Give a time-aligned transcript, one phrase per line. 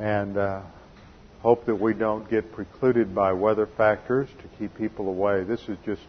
[0.00, 0.62] and uh,
[1.42, 5.44] hope that we don't get precluded by weather factors to keep people away.
[5.44, 6.00] This is just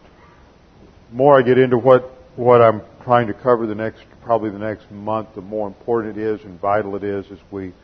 [1.12, 4.90] more I get into what what I'm trying to cover the next probably the next
[4.90, 7.74] month, the more important it is and vital it is as we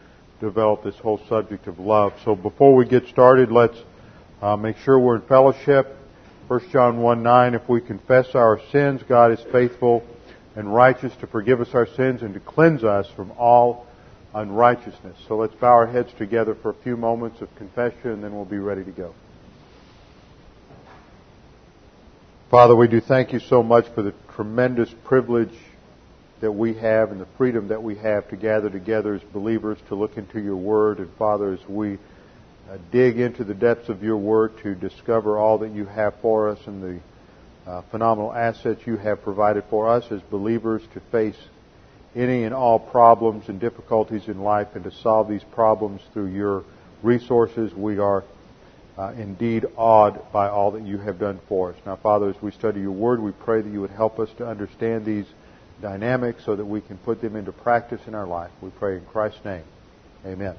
[0.40, 2.14] develop this whole subject of love.
[2.24, 3.76] So before we get started, let's
[4.40, 5.94] uh, make sure we're in fellowship.
[6.46, 10.02] 1 John 1 9, if we confess our sins, God is faithful
[10.56, 13.87] and righteous to forgive us our sins and to cleanse us from all
[14.34, 15.16] unrighteousness.
[15.26, 18.44] So let's bow our heads together for a few moments of confession and then we'll
[18.44, 19.14] be ready to go.
[22.50, 25.54] Father, we do thank you so much for the tremendous privilege
[26.40, 29.94] that we have and the freedom that we have to gather together as believers to
[29.94, 30.98] look into your word.
[30.98, 31.98] And Father, as we
[32.70, 36.48] uh, dig into the depths of your word to discover all that you have for
[36.48, 37.00] us and the
[37.70, 41.36] uh, phenomenal assets you have provided for us as believers to face
[42.14, 46.64] any and all problems and difficulties in life and to solve these problems through your
[47.02, 48.24] resources, we are
[48.96, 51.76] uh, indeed awed by all that you have done for us.
[51.86, 54.46] Now, Father, as we study your word, we pray that you would help us to
[54.46, 55.26] understand these
[55.80, 58.50] dynamics so that we can put them into practice in our life.
[58.60, 59.64] We pray in Christ's name.
[60.26, 60.56] Amen.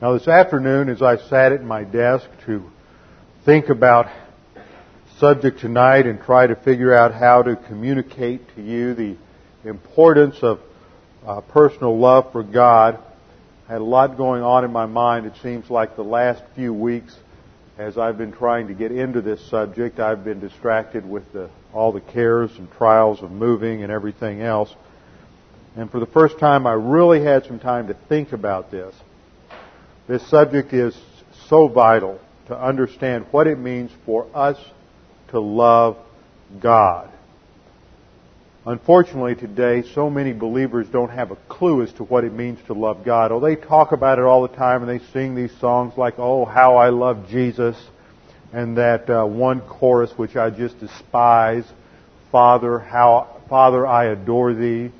[0.00, 2.62] Now, this afternoon, as I sat at my desk to
[3.44, 4.06] think about
[5.18, 9.16] subject tonight and try to figure out how to communicate to you the
[9.64, 10.58] importance of
[11.24, 12.98] uh, personal love for God,
[13.68, 15.26] I had a lot going on in my mind.
[15.26, 17.16] It seems like the last few weeks,
[17.78, 21.92] as I've been trying to get into this subject, I've been distracted with the, all
[21.92, 24.74] the cares and trials of moving and everything else.
[25.76, 28.94] And for the first time, I really had some time to think about this.
[30.08, 30.96] This subject is
[31.48, 34.58] so vital to understand what it means for us
[35.34, 35.96] to love
[36.60, 37.10] God.
[38.64, 42.72] Unfortunately, today, so many believers don't have a clue as to what it means to
[42.72, 43.32] love God.
[43.32, 46.44] Oh, they talk about it all the time and they sing these songs like, Oh,
[46.44, 47.76] how I love Jesus,
[48.52, 51.64] and that uh, one chorus which I just despise,
[52.30, 54.92] Father, how, Father, I adore thee,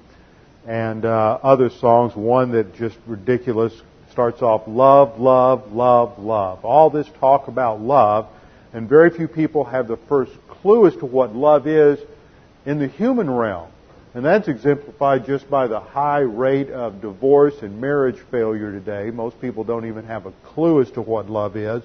[0.66, 3.72] and uh, other songs, one that just ridiculous,
[4.10, 6.64] starts off, love, love, love, love.
[6.64, 8.26] All this talk about love,
[8.74, 11.98] and very few people have the first clue as to what love is
[12.66, 13.70] in the human realm.
[14.14, 19.10] And that's exemplified just by the high rate of divorce and marriage failure today.
[19.10, 21.82] Most people don't even have a clue as to what love is.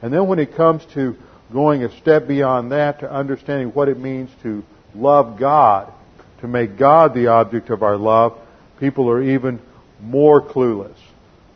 [0.00, 1.16] And then when it comes to
[1.52, 5.92] going a step beyond that to understanding what it means to love God,
[6.40, 8.38] to make God the object of our love,
[8.78, 9.60] people are even
[10.00, 10.96] more clueless.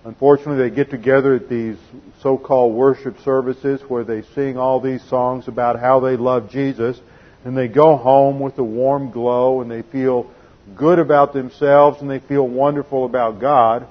[0.04, 1.76] Unfortunately, they get together at these
[2.20, 7.00] so-called worship services where they sing all these songs about how they love Jesus
[7.44, 10.30] and they go home with a warm glow and they feel
[10.76, 13.86] good about themselves and they feel wonderful about God.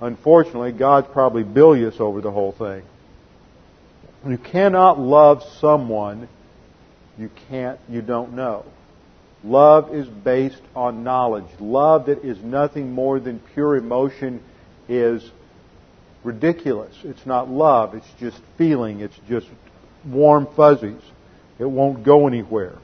[0.00, 2.82] Unfortunately, God's probably bilious over the whole thing.
[4.26, 6.28] You cannot love someone
[7.18, 8.64] you can't, you don't know.
[9.42, 11.46] Love is based on knowledge.
[11.60, 14.42] Love that is nothing more than pure emotion
[14.88, 15.28] is
[16.24, 16.94] ridiculous.
[17.04, 17.94] It's not love.
[17.94, 19.00] It's just feeling.
[19.00, 19.46] It's just
[20.04, 21.02] warm fuzzies.
[21.58, 22.76] It won't go anywhere.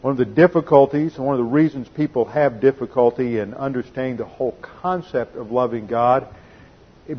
[0.00, 4.24] One of the difficulties and one of the reasons people have difficulty in understanding the
[4.24, 6.28] whole concept of loving God,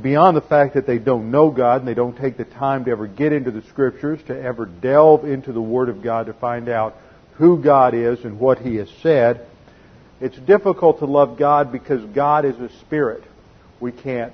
[0.01, 2.91] beyond the fact that they don't know God and they don't take the time to
[2.91, 6.69] ever get into the Scriptures, to ever delve into the Word of God to find
[6.69, 6.95] out
[7.33, 9.45] who God is and what He has said,
[10.21, 13.23] it's difficult to love God because God is a spirit.
[13.79, 14.33] We can't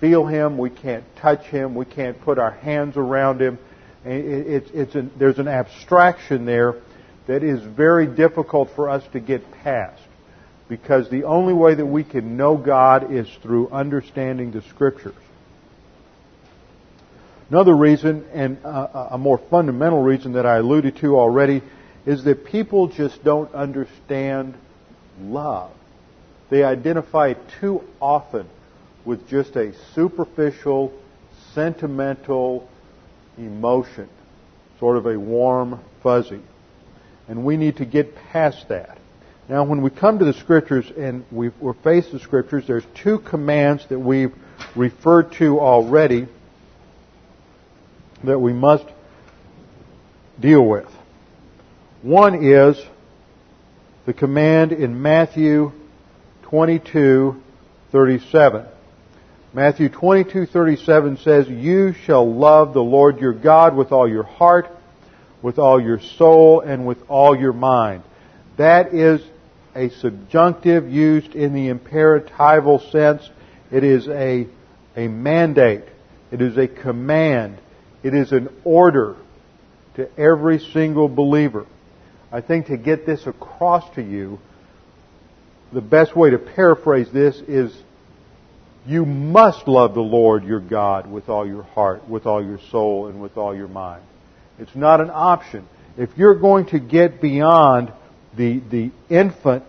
[0.00, 3.58] feel Him, we can't touch Him, we can't put our hands around Him.
[4.04, 6.76] It's, it's an, there's an abstraction there
[7.26, 10.02] that is very difficult for us to get past
[10.68, 15.14] because the only way that we can know God is through understanding the Scriptures.
[17.50, 21.62] Another reason, and a more fundamental reason that I alluded to already,
[22.04, 24.54] is that people just don't understand
[25.18, 25.72] love.
[26.50, 28.48] They identify too often
[29.08, 30.92] with just a superficial,
[31.54, 32.68] sentimental,
[33.38, 34.06] emotion,
[34.78, 36.42] sort of a warm fuzzy.
[37.26, 38.98] And we need to get past that.
[39.48, 43.20] Now, when we come to the Scriptures and we are faced with Scriptures, there's two
[43.20, 44.34] commands that we've
[44.76, 46.28] referred to already
[48.24, 48.84] that we must
[50.38, 50.88] deal with.
[52.02, 52.78] One is
[54.04, 55.72] the command in Matthew
[56.42, 58.66] 22:37.
[59.54, 64.68] Matthew 22:37 says, "You shall love the Lord your God with all your heart,
[65.40, 68.02] with all your soul, and with all your mind."
[68.58, 69.22] That is
[69.74, 73.30] a subjunctive used in the imperatival sense.
[73.70, 74.46] It is a,
[74.96, 75.84] a mandate.
[76.30, 77.56] It is a command.
[78.02, 79.16] It is an order
[79.94, 81.64] to every single believer.
[82.30, 84.40] I think to get this across to you,
[85.72, 87.72] the best way to paraphrase this is
[88.86, 93.08] you must love the Lord your God with all your heart, with all your soul,
[93.08, 94.02] and with all your mind.
[94.58, 95.68] It's not an option.
[95.96, 97.92] If you're going to get beyond
[98.36, 99.64] the, the infant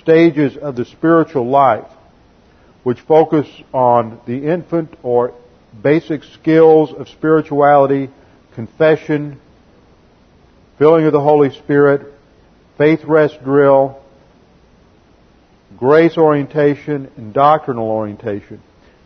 [0.00, 1.86] stages of the spiritual life,
[2.82, 5.34] which focus on the infant or
[5.82, 8.10] basic skills of spirituality,
[8.54, 9.40] confession,
[10.78, 12.14] filling of the Holy Spirit,
[12.76, 14.00] faith rest drill,
[15.78, 18.60] grace orientation, and doctrinal orientation.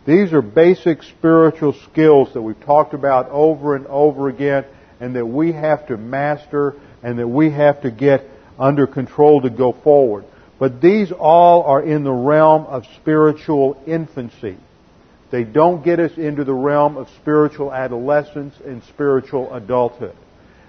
[0.05, 4.65] These are basic spiritual skills that we've talked about over and over again
[4.99, 8.25] and that we have to master and that we have to get
[8.59, 10.25] under control to go forward.
[10.59, 14.57] But these all are in the realm of spiritual infancy.
[15.31, 20.15] They don't get us into the realm of spiritual adolescence and spiritual adulthood.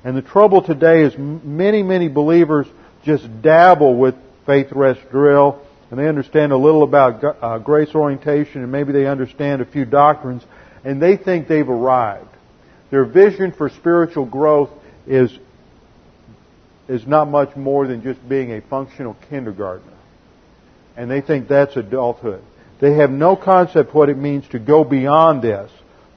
[0.05, 2.67] And the trouble today is many, many believers
[3.05, 4.15] just dabble with
[4.47, 5.61] faith rest drill
[5.95, 9.85] and they understand a little about uh, grace orientation and maybe they understand a few
[9.85, 10.43] doctrines
[10.83, 12.31] and they think they've arrived.
[12.91, 14.71] Their vision for spiritual growth
[15.07, 15.31] is,
[16.89, 19.93] is not much more than just being a functional kindergartner.
[20.97, 22.43] And they think that's adulthood.
[22.81, 25.71] They have no concept what it means to go beyond this,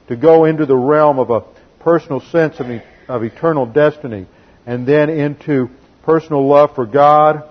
[0.07, 1.41] to go into the realm of a
[1.83, 2.65] personal sense of,
[3.07, 4.25] of eternal destiny,
[4.65, 5.69] and then into
[6.01, 7.47] personal love for God,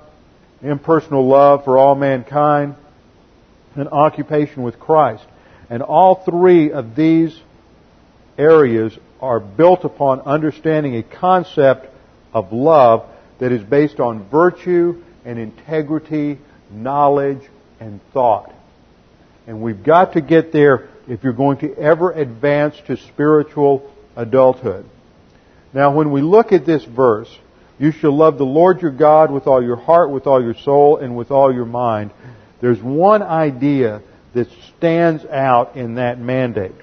[0.63, 2.75] impersonal love for all mankind,
[3.75, 5.25] and occupation with Christ.
[5.69, 7.39] And all three of these
[8.39, 11.89] areas are built upon understanding a concept
[12.33, 13.07] of love
[13.39, 16.39] that is based on virtue and integrity,
[16.71, 17.43] knowledge,
[17.81, 18.53] and thought.
[19.47, 24.87] And we've got to get there if you're going to ever advance to spiritual adulthood.
[25.73, 27.29] Now, when we look at this verse,
[27.79, 30.97] you shall love the Lord your God with all your heart, with all your soul,
[30.97, 32.11] and with all your mind.
[32.61, 34.03] There's one idea
[34.35, 36.75] that stands out in that mandate.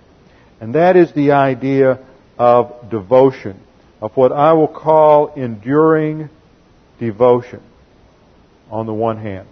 [0.61, 1.99] And that is the idea
[2.37, 3.59] of devotion,
[4.01, 6.29] of what I will call enduring
[6.99, 7.61] devotion
[8.69, 9.47] on the one hand.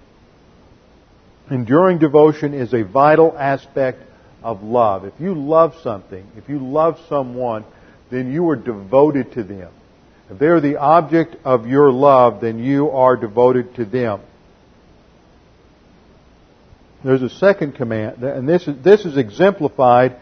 [1.49, 3.99] Enduring devotion is a vital aspect
[4.43, 5.05] of love.
[5.05, 7.65] If you love something, if you love someone,
[8.09, 9.71] then you are devoted to them.
[10.31, 14.21] If they're the object of your love, then you are devoted to them.
[17.03, 20.15] There's a second command, and this is, this is exemplified,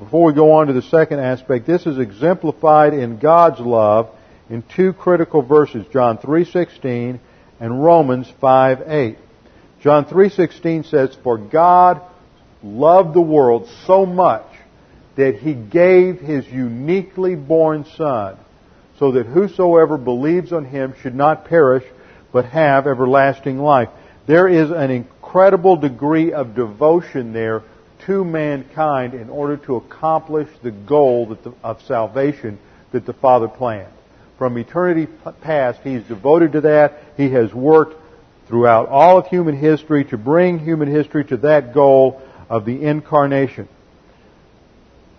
[0.00, 4.10] before we go on to the second aspect, this is exemplified in God's love
[4.50, 7.20] in two critical verses, John 3.16
[7.60, 9.18] and Romans 5.8.
[9.82, 12.02] John 3.16 says, For God
[12.64, 14.46] loved the world so much
[15.14, 18.36] that He gave His uniquely born Son
[18.98, 21.84] so that whosoever believes on him should not perish,
[22.32, 23.88] but have everlasting life.
[24.26, 27.62] There is an incredible degree of devotion there
[28.06, 32.58] to mankind in order to accomplish the goal of salvation
[32.92, 33.92] that the Father planned.
[34.36, 35.06] From eternity
[35.40, 37.02] past, He's devoted to that.
[37.16, 37.96] He has worked
[38.46, 43.68] throughout all of human history to bring human history to that goal of the incarnation.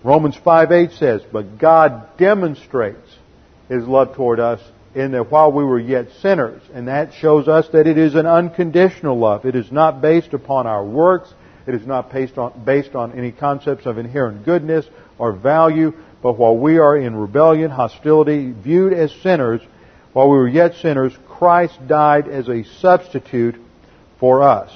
[0.04, 3.18] Romans 5:8 says, "But God demonstrates
[3.70, 4.60] his love toward us
[4.96, 6.62] in that while we were yet sinners.
[6.74, 9.46] And that shows us that it is an unconditional love.
[9.46, 11.32] It is not based upon our works.
[11.68, 14.86] It is not based on, based on any concepts of inherent goodness
[15.18, 15.94] or value.
[16.22, 19.62] But while we are in rebellion, hostility, viewed as sinners,
[20.14, 23.56] while we were yet sinners, Christ died as a substitute
[24.20, 24.72] for us.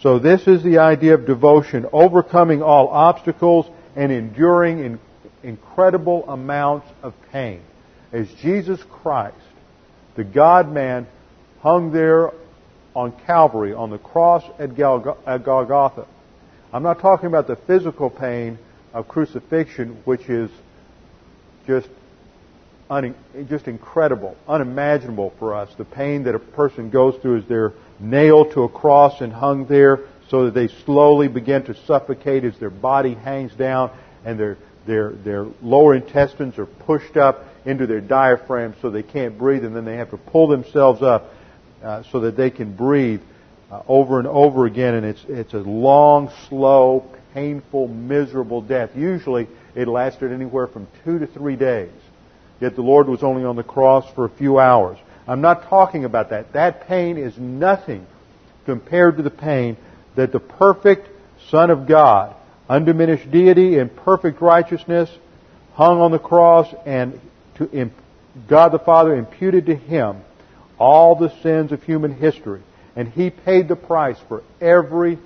[0.00, 4.98] So this is the idea of devotion, overcoming all obstacles and enduring in
[5.44, 7.62] incredible amounts of pain
[8.12, 9.36] as Jesus Christ,
[10.16, 11.06] the God man,
[11.60, 12.32] hung there
[12.94, 16.06] on Calvary, on the cross at Golgotha.
[16.72, 18.58] I'm not talking about the physical pain
[18.92, 20.50] of crucifixion, which is
[21.66, 21.88] just
[22.90, 23.14] un,
[23.48, 25.70] just incredible, unimaginable for us.
[25.76, 29.66] The pain that a person goes through as they're nailed to a cross and hung
[29.66, 33.90] there so that they slowly begin to suffocate as their body hangs down
[34.24, 39.38] and their, their, their lower intestines are pushed up into their diaphragm so they can't
[39.38, 41.30] breathe, and then they have to pull themselves up
[41.82, 43.20] uh, so that they can breathe
[43.70, 44.94] uh, over and over again.
[44.94, 48.90] And it's it's a long, slow, painful, miserable death.
[48.96, 51.92] Usually, it lasted anywhere from two to three days.
[52.60, 54.98] Yet the Lord was only on the cross for a few hours.
[55.26, 56.52] I'm not talking about that.
[56.52, 58.06] That pain is nothing
[58.64, 59.76] compared to the pain
[60.16, 61.08] that the perfect
[61.48, 62.36] Son of God,
[62.68, 65.10] undiminished deity and perfect righteousness,
[65.74, 67.20] hung on the cross and
[67.56, 67.90] to,
[68.48, 70.22] God the Father imputed to him
[70.78, 72.60] all the sins of human history.
[72.96, 75.18] And he paid the price for every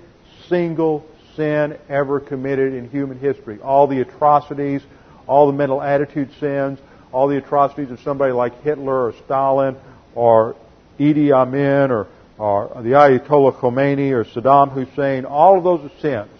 [0.47, 3.59] single sin ever committed in human history.
[3.59, 4.81] All the atrocities,
[5.25, 6.79] all the mental attitude sins,
[7.11, 9.77] all the atrocities of somebody like Hitler or Stalin
[10.15, 10.55] or
[10.99, 16.36] Idi Amin or, or the Ayatollah Khomeini or Saddam Hussein, all of those are sins.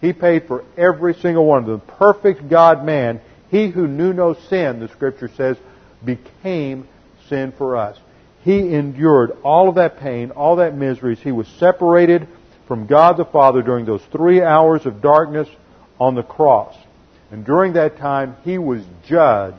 [0.00, 1.80] He paid for every single one of them.
[1.98, 5.56] Perfect God man, he who knew no sin, the scripture says,
[6.04, 6.86] became
[7.28, 7.98] sin for us.
[8.42, 11.18] He endured all of that pain, all that miseries.
[11.18, 12.28] He was separated
[12.66, 15.48] from God the Father during those three hours of darkness
[15.98, 16.76] on the cross.
[17.30, 19.56] And during that time, he was judged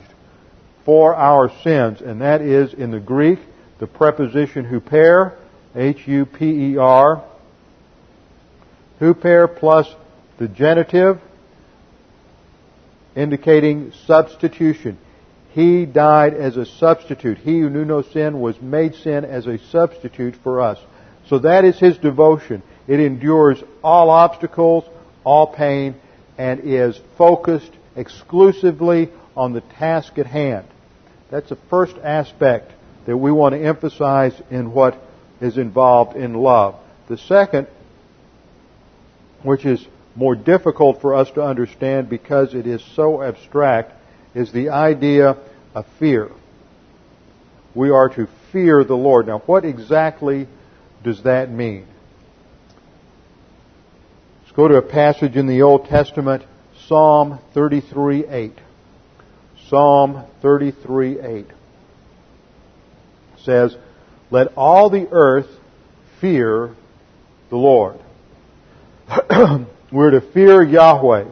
[0.86, 2.01] for our sins.
[2.01, 3.39] And that is in the Greek,
[3.79, 5.36] the preposition huper,
[5.75, 7.24] H-U-P-E-R,
[9.00, 9.88] huper plus
[10.39, 11.19] the genitive,
[13.15, 14.98] indicating substitution.
[15.51, 17.38] He died as a substitute.
[17.38, 20.79] He who knew no sin was made sin as a substitute for us.
[21.27, 22.63] So that is his devotion.
[22.88, 24.86] It endures all obstacles,
[25.25, 25.96] all pain,
[26.38, 30.65] and is focused exclusively on the task at hand.
[31.29, 32.72] That's the first aspect
[33.05, 34.98] that we want to emphasize in what
[35.41, 36.75] is involved in love.
[37.10, 37.67] The second,
[39.43, 43.93] which is more difficult for us to understand because it is so abstract,
[44.35, 45.37] is the idea
[45.73, 46.29] of fear.
[47.75, 49.27] We are to fear the Lord.
[49.27, 50.47] Now, what exactly
[51.03, 51.87] does that mean?
[54.41, 56.43] Let's go to a passage in the Old Testament,
[56.87, 58.53] Psalm 33 8.
[59.69, 61.45] Psalm 33 8
[63.43, 63.75] says,
[64.31, 65.47] Let all the earth
[66.19, 66.75] fear
[67.49, 67.99] the Lord.
[69.91, 71.25] We're to fear Yahweh.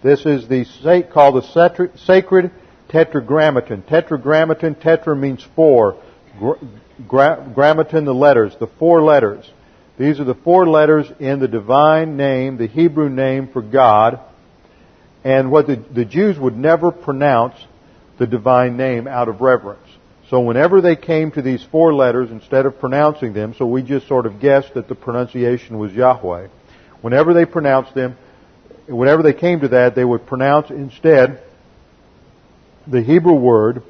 [0.00, 0.64] This is the
[1.12, 2.52] called the sacred
[2.88, 3.82] tetragrammaton.
[3.82, 6.00] Tetragrammaton, tetra means four.
[7.08, 9.50] Grammaton, the letters, the four letters.
[9.98, 14.20] These are the four letters in the divine name, the Hebrew name for God.
[15.24, 17.56] And what the, the Jews would never pronounce
[18.18, 19.88] the divine name out of reverence.
[20.30, 24.06] So whenever they came to these four letters, instead of pronouncing them, so we just
[24.06, 26.48] sort of guessed that the pronunciation was Yahweh.
[27.04, 28.16] Whenever they pronounced them,
[28.88, 31.42] whenever they came to that, they would pronounce instead
[32.86, 33.82] the Hebrew word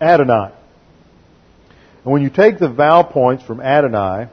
[0.00, 0.50] Adonai.
[2.02, 4.26] And when you take the vowel points from Adonai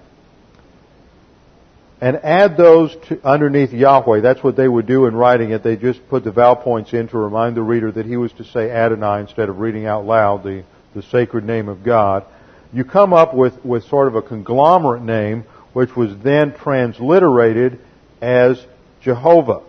[2.02, 5.62] and add those to, underneath Yahweh, that's what they would do in writing it.
[5.62, 8.44] They just put the vowel points in to remind the reader that he was to
[8.44, 10.64] say Adonai instead of reading out loud the,
[10.96, 12.26] the sacred name of God.
[12.74, 15.46] You come up with, with sort of a conglomerate name
[15.76, 17.78] which was then transliterated
[18.22, 18.66] as
[19.02, 19.62] Jehovah.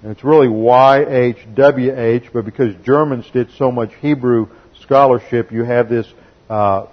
[0.00, 4.46] And it's really YHWH, but because Germans did so much Hebrew
[4.80, 6.06] scholarship, you have this
[6.48, 6.86] uh,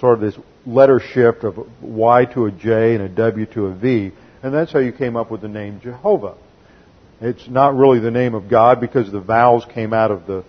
[0.00, 3.74] sort of this letter shift of Y to a J and a W to a
[3.74, 4.10] V,
[4.42, 6.34] and that's how you came up with the name Jehovah.
[7.20, 10.44] It's not really the name of God because the vowels came out of the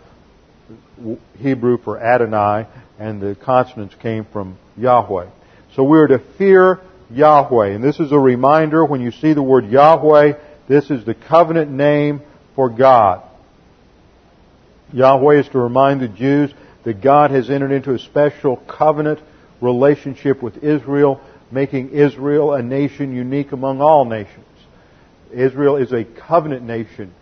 [1.38, 2.66] Hebrew for Adonai
[2.98, 5.30] and the consonants came from Yahweh.
[5.76, 6.82] So we're to fear
[7.14, 7.70] Yahweh.
[7.70, 10.34] And this is a reminder when you see the word Yahweh,
[10.68, 12.22] this is the covenant name
[12.56, 13.24] for God.
[14.92, 16.54] Yahweh is to remind the Jews
[16.84, 19.20] that God has entered into a special covenant
[19.62, 24.46] relationship with Israel, making Israel a nation unique among all nations.
[25.32, 27.14] Israel is a covenant nation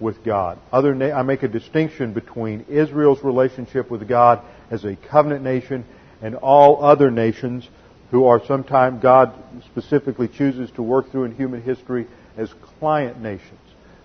[0.00, 0.58] with God.
[0.72, 4.40] Other na- I make a distinction between Israel's relationship with God
[4.70, 5.84] as a covenant nation
[6.22, 7.68] and all other nations
[8.10, 9.32] who are sometimes God
[9.66, 13.60] specifically chooses to work through in human history as client nations.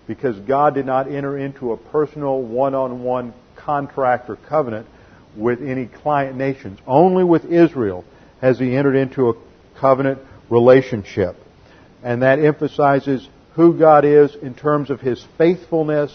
[0.06, 4.86] Because God did not enter into a personal one-on-one contract or covenant
[5.36, 6.78] with any client nations.
[6.86, 8.04] Only with Israel
[8.40, 9.34] has he entered into a
[9.80, 11.36] covenant relationship.
[12.02, 16.12] And that emphasizes who God is in terms of his faithfulness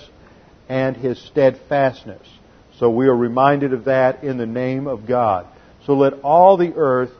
[0.69, 2.25] and his steadfastness.
[2.77, 5.48] So we are reminded of that in the name of God.
[5.86, 7.12] So let all the earth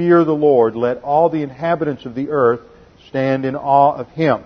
[0.00, 0.76] fear the Lord.
[0.76, 2.60] Let all the inhabitants of the earth
[3.08, 4.42] stand in awe of him.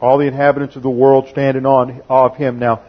[0.00, 2.58] All the inhabitants of the world stand in awe of him.
[2.58, 2.80] Now,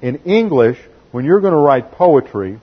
[0.00, 0.78] in English,
[1.10, 2.60] when you're going to write poetry,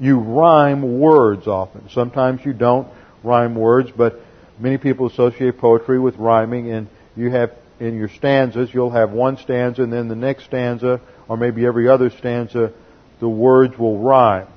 [0.00, 1.88] you rhyme words often.
[1.90, 2.88] Sometimes you don't
[3.22, 4.20] rhyme words, but
[4.58, 9.36] many people associate poetry with rhyming, and you have in your stanzas, you'll have one
[9.36, 12.72] stanza, and then the next stanza, or maybe every other stanza,
[13.20, 14.48] the words will rhyme.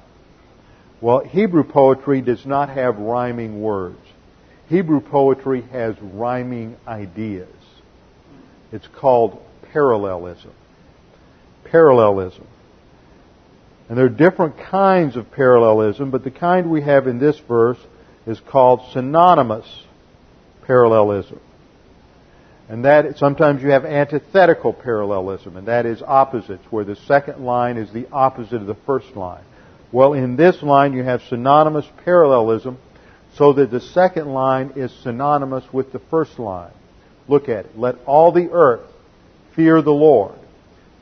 [1.01, 3.98] Well, Hebrew poetry does not have rhyming words.
[4.70, 7.50] Hebrew poetry has rhyming ideas.
[8.72, 9.43] It's called
[9.74, 10.51] parallelism.
[11.65, 12.48] Parallelism.
[13.89, 17.79] And there are different kinds of parallelism, but the kind we have in this verse
[18.25, 19.65] is called synonymous
[20.65, 21.39] parallelism.
[22.70, 27.77] And that sometimes you have antithetical parallelism, and that is opposites, where the second line
[27.77, 29.43] is the opposite of the first line.
[29.91, 32.77] Well, in this line you have synonymous parallelism,
[33.36, 36.71] so that the second line is synonymous with the first line.
[37.27, 37.77] Look at it.
[37.77, 38.88] Let all the earth
[39.55, 40.36] fear the Lord.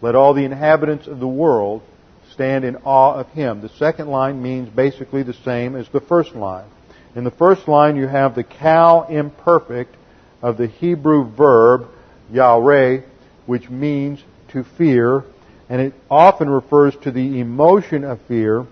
[0.01, 1.81] Let all the inhabitants of the world
[2.31, 3.61] stand in awe of him.
[3.61, 6.65] The second line means basically the same as the first line.
[7.15, 9.95] In the first line you have the qal imperfect
[10.41, 11.87] of the Hebrew verb
[12.31, 13.03] yareh,
[13.45, 15.23] which means to fear,
[15.67, 18.65] and it often refers to the emotion of fear,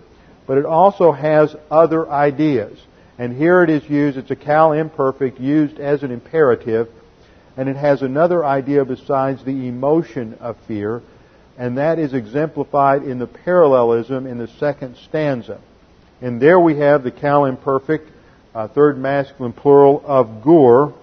[0.48, 2.80] but it also has other ideas.
[3.20, 6.88] And here it is used, it's a qal imperfect used as an imperative,
[7.58, 11.02] and it has another idea besides the emotion of fear,
[11.58, 15.60] and that is exemplified in the parallelism in the second stanza.
[16.22, 18.10] And there we have the qal imperfect,
[18.56, 20.94] uh, third masculine plural of gur,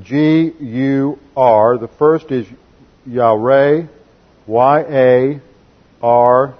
[0.00, 1.78] G U R.
[1.78, 2.46] The first is
[3.06, 3.88] Yareh,
[4.46, 5.40] Y A
[6.02, 6.54] R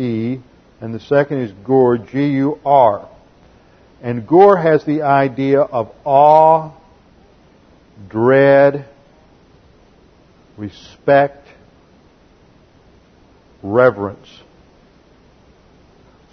[0.00, 0.40] E,
[0.80, 3.08] and the second is Gur, G U R.
[4.02, 6.72] And Gur has the idea of awe,
[8.08, 8.88] dread,
[10.56, 11.46] respect,
[13.62, 14.28] reverence.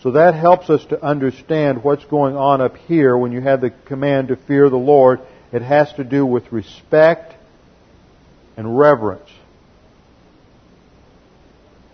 [0.01, 3.71] So that helps us to understand what's going on up here when you have the
[3.71, 5.19] command to fear the Lord.
[5.51, 7.33] It has to do with respect
[8.55, 9.29] and reverence.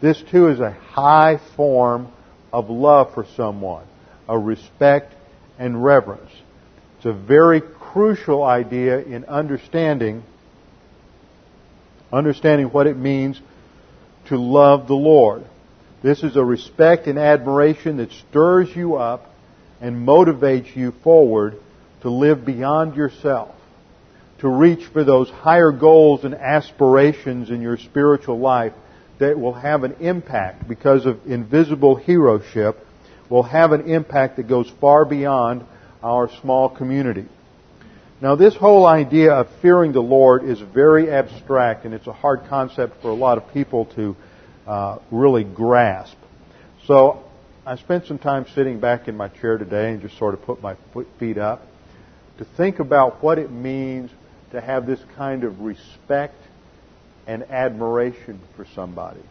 [0.04, 2.10] This too is a high form
[2.52, 3.86] of love for someone,
[4.28, 5.16] a respect
[5.58, 6.30] and reverence.
[6.98, 10.24] It's a very crucial idea in understanding
[12.12, 13.40] understanding what it means
[14.26, 15.46] to love the Lord.
[16.02, 19.34] This is a respect and admiration that stirs you up
[19.80, 21.56] and motivates you forward
[22.02, 23.56] to live beyond yourself,
[24.40, 28.74] to reach for those higher goals and aspirations in your spiritual life
[29.20, 32.86] that will have an impact because of invisible heroship,
[33.30, 35.66] will have an impact that goes far beyond
[36.02, 37.26] our small community.
[38.22, 42.44] Now, this whole idea of fearing the Lord is very abstract, and it's a hard
[42.48, 44.16] concept for a lot of people to
[44.66, 46.16] uh, really grasp.
[46.88, 47.24] So,
[47.66, 50.62] I spent some time sitting back in my chair today and just sort of put
[50.62, 50.76] my
[51.18, 51.66] feet up
[52.38, 54.12] to think about what it means
[54.52, 56.36] to have this kind of respect
[57.28, 59.22] and admiration for somebody.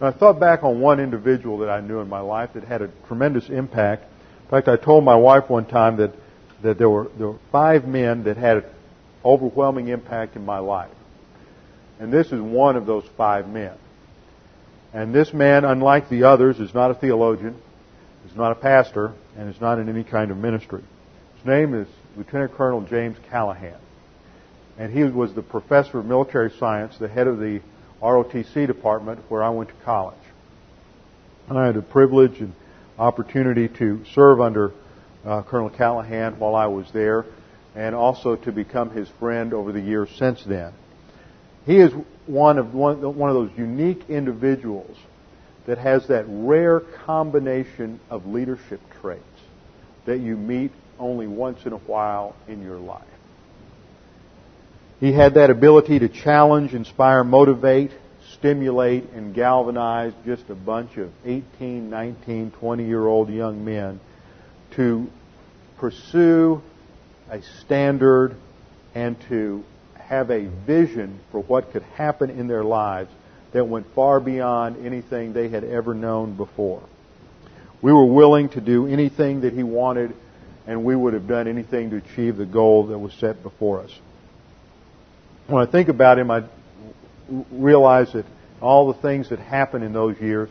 [0.00, 2.82] And I thought back on one individual that I knew in my life that had
[2.82, 4.04] a tremendous impact.
[4.44, 6.12] In fact, I told my wife one time that,
[6.62, 8.64] that there, were, there were five men that had an
[9.24, 10.90] overwhelming impact in my life.
[11.98, 13.72] And this is one of those five men.
[14.92, 17.56] And this man, unlike the others, is not a theologian,
[18.28, 20.82] is not a pastor, and is not in any kind of ministry.
[21.36, 23.78] His name is Lieutenant Colonel James Callahan.
[24.78, 27.60] And he was the professor of military science, the head of the
[28.02, 30.16] ROTC department where I went to college.
[31.48, 32.52] And I had the privilege and
[32.98, 34.72] opportunity to serve under
[35.24, 37.24] uh, Colonel Callahan while I was there
[37.74, 40.72] and also to become his friend over the years since then.
[41.66, 41.92] He is
[42.26, 44.96] one of one, one of those unique individuals
[45.66, 49.22] that has that rare combination of leadership traits
[50.06, 53.02] that you meet only once in a while in your life.
[54.98, 57.90] He had that ability to challenge, inspire, motivate,
[58.32, 64.00] stimulate, and galvanize just a bunch of 18, 19, 20 year old young men
[64.72, 65.06] to
[65.78, 66.62] pursue
[67.30, 68.36] a standard
[68.94, 73.10] and to have a vision for what could happen in their lives
[73.52, 76.82] that went far beyond anything they had ever known before.
[77.82, 80.14] We were willing to do anything that he wanted,
[80.66, 83.92] and we would have done anything to achieve the goal that was set before us
[85.48, 86.44] when I think about him, I
[87.50, 88.24] realize that
[88.60, 90.48] all the things that happened in those years,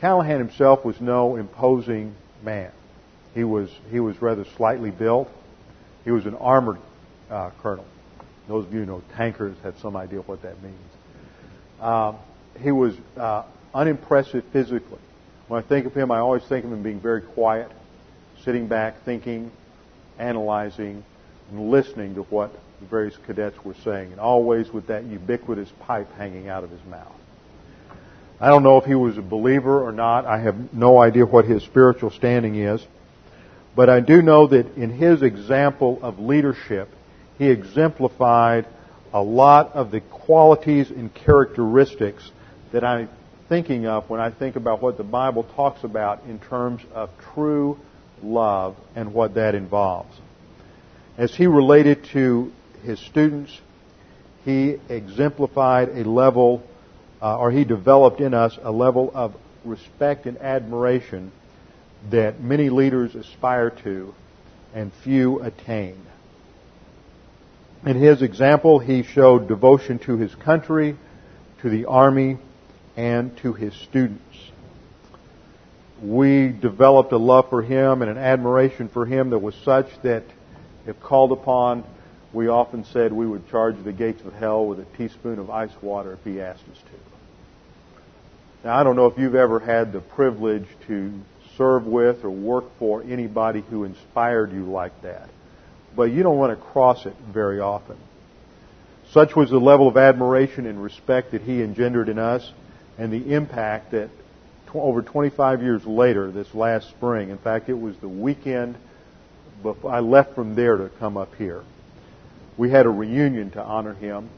[0.00, 2.70] Callahan himself was no imposing man.
[3.34, 5.30] He was he was rather slightly built.
[6.04, 6.78] He was an armored
[7.30, 7.86] uh, colonel.
[8.48, 10.76] Those of you who know tankers have some idea what that means.
[11.80, 12.14] Uh,
[12.60, 14.98] he was uh, unimpressive physically.
[15.48, 17.70] When I think of him, I always think of him being very quiet,
[18.44, 19.50] sitting back, thinking,
[20.18, 21.04] analyzing,
[21.50, 26.12] and listening to what the various cadets were saying, and always with that ubiquitous pipe
[26.16, 27.12] hanging out of his mouth.
[28.40, 30.26] I don't know if he was a believer or not.
[30.26, 32.84] I have no idea what his spiritual standing is.
[33.76, 36.88] But I do know that in his example of leadership,
[37.38, 38.66] he exemplified
[39.12, 42.28] a lot of the qualities and characteristics
[42.72, 43.08] that I'm
[43.48, 47.78] thinking of when I think about what the Bible talks about in terms of true
[48.22, 50.14] love and what that involves.
[51.16, 52.50] As he related to
[52.82, 53.60] his students,
[54.44, 56.62] he exemplified a level,
[57.20, 61.32] uh, or he developed in us a level of respect and admiration
[62.10, 64.14] that many leaders aspire to
[64.74, 66.00] and few attain.
[67.84, 70.96] In his example, he showed devotion to his country,
[71.62, 72.38] to the army,
[72.96, 74.22] and to his students.
[76.02, 80.24] We developed a love for him and an admiration for him that was such that
[80.86, 81.84] if called upon,
[82.32, 85.72] we often said we would charge the gates of hell with a teaspoon of ice
[85.82, 88.68] water if he asked us to.
[88.68, 91.12] Now, I don't know if you've ever had the privilege to
[91.56, 95.28] serve with or work for anybody who inspired you like that,
[95.94, 97.96] but you don't want to cross it very often.
[99.10, 102.50] Such was the level of admiration and respect that he engendered in us
[102.96, 104.08] and the impact that
[104.72, 108.74] over 25 years later, this last spring, in fact, it was the weekend
[109.62, 111.62] before I left from there to come up here
[112.56, 114.28] we had a reunion to honor him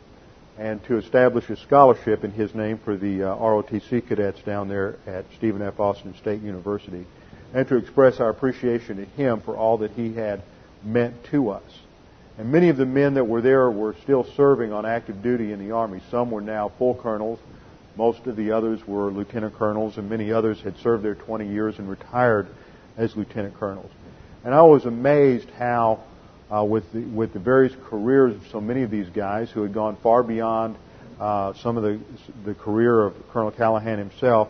[0.59, 4.97] and to establish a scholarship in his name for the uh, ROTC cadets down there
[5.07, 5.81] at Stephen F.
[5.81, 7.07] Austin State University,
[7.53, 10.43] and to express our appreciation to him for all that he had
[10.85, 11.63] meant to us.
[12.39, 15.59] And many of the men that were there were still serving on active duty in
[15.59, 16.01] the Army.
[16.11, 17.39] Some were now full colonels.
[17.97, 21.79] Most of the others were lieutenant colonels, and many others had served there 20 years
[21.79, 22.49] and retired
[22.97, 23.91] as lieutenant colonels.
[24.45, 26.01] And I was amazed how
[26.55, 29.75] uh, with the, with the various careers of so many of these guys who had
[29.75, 30.77] gone far beyond
[31.19, 32.01] uh, some of the
[32.45, 34.49] the career of Colonel Callahan himself.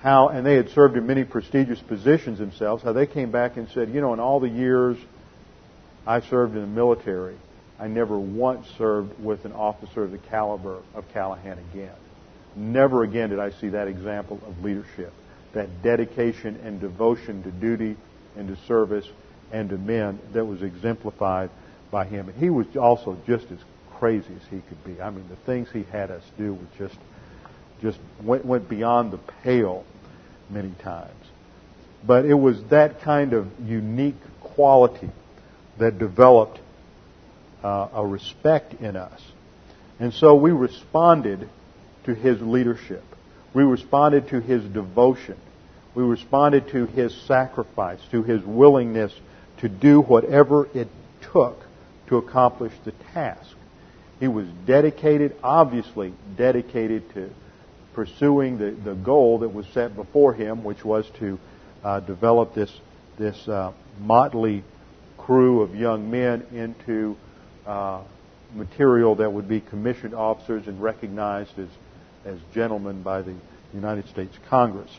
[0.00, 2.82] How and they had served in many prestigious positions themselves.
[2.82, 4.96] How they came back and said, you know, in all the years
[6.06, 7.36] I served in the military,
[7.78, 11.94] I never once served with an officer of the caliber of Callahan again.
[12.56, 15.12] Never again did I see that example of leadership,
[15.52, 17.96] that dedication and devotion to duty
[18.36, 19.06] and to service
[19.52, 21.50] and to men that was exemplified
[21.90, 22.28] by him.
[22.28, 23.58] And he was also just as
[23.98, 25.00] crazy as he could be.
[25.00, 26.98] I mean, the things he had us do were just
[27.80, 29.84] just went, went beyond the pale
[30.50, 31.12] many times.
[32.06, 35.10] But it was that kind of unique quality
[35.78, 36.58] that developed
[37.62, 39.20] uh, a respect in us.
[40.00, 41.48] And so we responded
[42.04, 43.04] to his leadership.
[43.54, 45.36] We responded to his devotion.
[45.94, 49.12] We responded to his sacrifice, to his willingness
[49.58, 50.88] to do whatever it
[51.32, 51.58] took
[52.08, 53.54] to accomplish the task.
[54.20, 57.30] He was dedicated, obviously dedicated to
[57.94, 61.38] pursuing the, the goal that was set before him, which was to
[61.84, 62.72] uh, develop this,
[63.18, 64.64] this uh, motley
[65.16, 67.16] crew of young men into
[67.66, 68.02] uh,
[68.54, 71.68] material that would be commissioned officers and recognized as,
[72.24, 73.34] as gentlemen by the
[73.74, 74.90] United States Congress.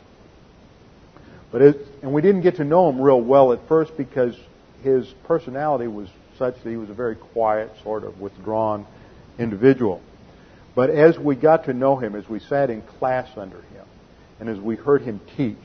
[1.52, 4.36] But it, and we didn't get to know him real well at first because
[4.84, 8.86] his personality was such that he was a very quiet, sort of withdrawn
[9.38, 10.02] individual.
[10.76, 13.86] But as we got to know him, as we sat in class under him,
[14.40, 15.58] and as we heard him teach,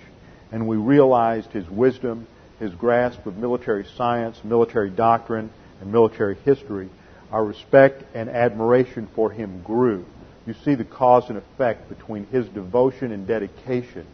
[0.51, 2.27] and we realized his wisdom,
[2.59, 5.51] his grasp of military science, military doctrine,
[5.81, 6.89] and military history,
[7.31, 10.05] our respect and admiration for him grew.
[10.47, 14.07] You see the cause and effect between his devotion and dedication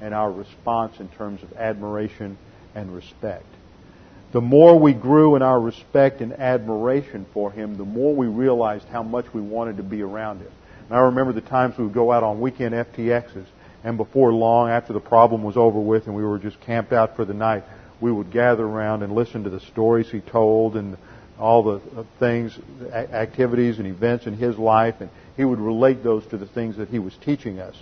[0.00, 2.36] and our response in terms of admiration
[2.74, 3.46] and respect
[4.32, 8.86] the more we grew in our respect and admiration for him, the more we realized
[8.88, 10.50] how much we wanted to be around him.
[10.88, 13.46] And I remember the times we would go out on weekend FTXs,
[13.84, 17.16] and before long, after the problem was over with and we were just camped out
[17.16, 17.64] for the night,
[18.00, 20.96] we would gather around and listen to the stories he told and
[21.38, 22.58] all the uh, things,
[22.92, 26.88] activities and events in his life, and he would relate those to the things that
[26.88, 27.76] he was teaching us.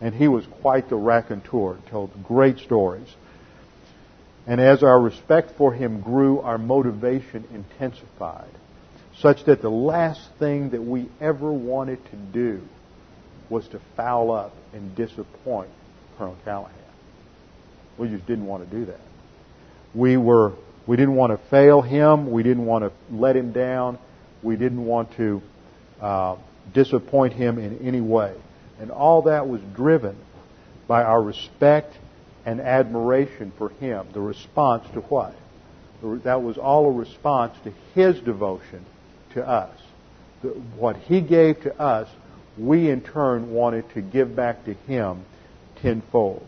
[0.00, 3.08] And he was quite the raconteur, told great stories.
[4.46, 8.50] And as our respect for him grew, our motivation intensified,
[9.18, 12.60] such that the last thing that we ever wanted to do
[13.48, 15.70] was to foul up and disappoint
[16.18, 16.74] Colonel Callahan.
[17.98, 19.00] We just didn't want to do that.
[19.94, 20.52] We were
[20.86, 22.30] we didn't want to fail him.
[22.30, 23.98] We didn't want to let him down.
[24.42, 25.42] We didn't want to
[26.00, 26.36] uh,
[26.74, 28.34] disappoint him in any way.
[28.80, 30.16] And all that was driven
[30.88, 31.94] by our respect
[32.44, 34.06] and admiration for him.
[34.12, 35.34] The response to what?
[36.24, 38.84] That was all a response to his devotion
[39.34, 39.78] to us.
[40.76, 42.08] What he gave to us
[42.58, 45.24] we in turn wanted to give back to him
[45.80, 46.46] tenfold.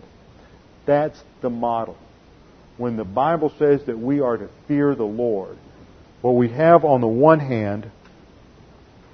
[0.86, 1.96] That's the model.
[2.76, 5.56] When the Bible says that we are to fear the Lord,
[6.20, 7.90] what we have on the one hand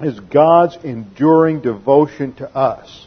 [0.01, 3.07] is God's enduring devotion to us,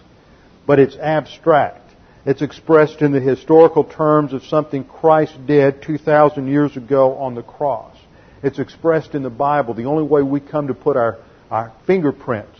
[0.65, 1.82] but it's abstract.
[2.25, 7.43] It's expressed in the historical terms of something Christ did 2,000 years ago on the
[7.43, 7.97] cross.
[8.41, 9.73] It's expressed in the Bible.
[9.73, 11.17] The only way we come to put our,
[11.51, 12.57] our fingerprints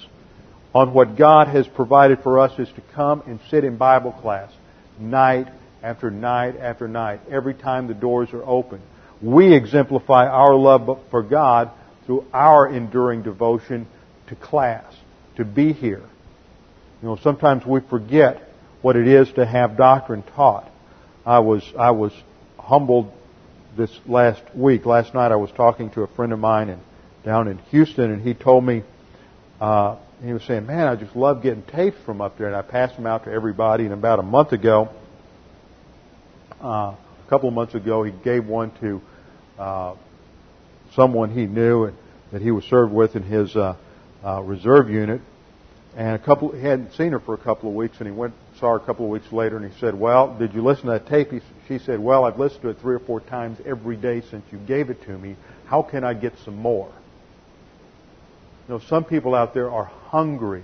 [0.76, 4.52] on what God has provided for us is to come and sit in Bible class
[5.00, 5.48] night
[5.82, 8.82] after night after night, every time the doors are open.
[9.22, 11.72] We exemplify our love for God
[12.06, 13.88] through our enduring devotion
[14.28, 14.86] to class,
[15.38, 16.04] to be here.
[17.02, 18.53] You know, sometimes we forget
[18.84, 20.70] what it is to have doctrine taught.
[21.26, 22.12] I was, I was
[22.60, 23.12] humbled
[23.78, 24.86] this last week.
[24.86, 26.80] Last night I was talking to a friend of mine in,
[27.24, 28.84] down in Houston and he told me,
[29.62, 32.62] uh, he was saying, man, I just love getting tapes from up there and I
[32.62, 34.90] passed them out to everybody and about a month ago,
[36.62, 39.02] uh, a couple of months ago, he gave one to,
[39.58, 39.96] uh,
[40.94, 41.98] someone he knew and
[42.34, 43.76] that he was served with in his, uh,
[44.26, 45.22] uh, reserve unit.
[45.96, 48.34] And a couple, he hadn't seen her for a couple of weeks, and he went
[48.64, 50.92] saw her a couple of weeks later, and he said, "Well, did you listen to
[50.92, 53.98] that tape?" He, she said, "Well, I've listened to it three or four times every
[53.98, 55.36] day since you gave it to me.
[55.66, 56.88] How can I get some more?"
[58.70, 60.64] You know, some people out there are hungry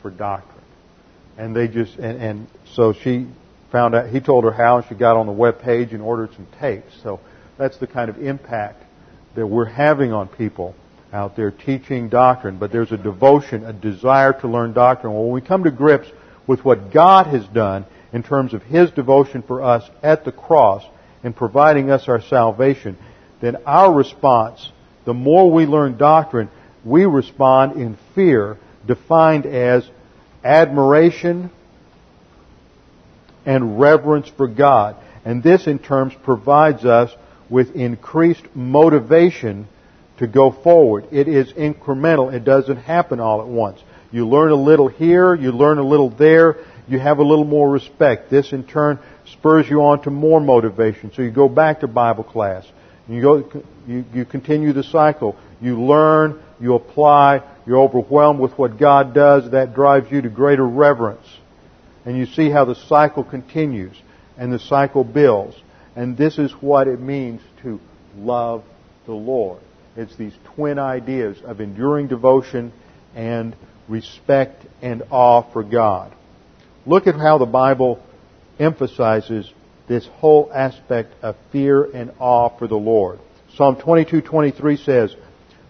[0.00, 0.64] for doctrine,
[1.36, 3.26] and they just and, and so she
[3.70, 4.08] found out.
[4.08, 6.94] He told her how, and she got on the web page and ordered some tapes.
[7.02, 7.20] So
[7.58, 8.82] that's the kind of impact
[9.34, 10.74] that we're having on people
[11.12, 15.12] out there teaching doctrine, but there's a devotion, a desire to learn doctrine.
[15.12, 16.08] When we come to grips
[16.46, 20.84] with what God has done in terms of His devotion for us at the cross
[21.22, 22.98] and providing us our salvation,
[23.40, 24.70] then our response,
[25.04, 26.48] the more we learn doctrine,
[26.84, 29.88] we respond in fear, defined as
[30.42, 31.50] admiration
[33.44, 34.96] and reverence for God.
[35.24, 37.10] And this in terms provides us
[37.48, 39.68] with increased motivation
[40.18, 41.06] to go forward.
[41.10, 42.32] It is incremental.
[42.32, 43.80] It doesn't happen all at once.
[44.10, 46.56] You learn a little here, you learn a little there,
[46.88, 48.30] you have a little more respect.
[48.30, 48.98] This in turn
[49.32, 51.12] spurs you on to more motivation.
[51.14, 52.66] So you go back to Bible class.
[53.08, 55.36] You go, you, you continue the cycle.
[55.60, 59.50] You learn, you apply, you're overwhelmed with what God does.
[59.52, 61.26] That drives you to greater reverence.
[62.04, 63.96] And you see how the cycle continues
[64.36, 65.56] and the cycle builds.
[65.94, 67.80] And this is what it means to
[68.16, 68.64] love
[69.06, 69.60] the Lord.
[69.96, 72.72] It's these twin ideas of enduring devotion
[73.14, 73.56] and
[73.90, 76.12] respect and awe for God.
[76.86, 78.00] Look at how the Bible
[78.58, 79.52] emphasizes
[79.88, 83.18] this whole aspect of fear and awe for the Lord.
[83.56, 85.14] Psalm 22:23 says,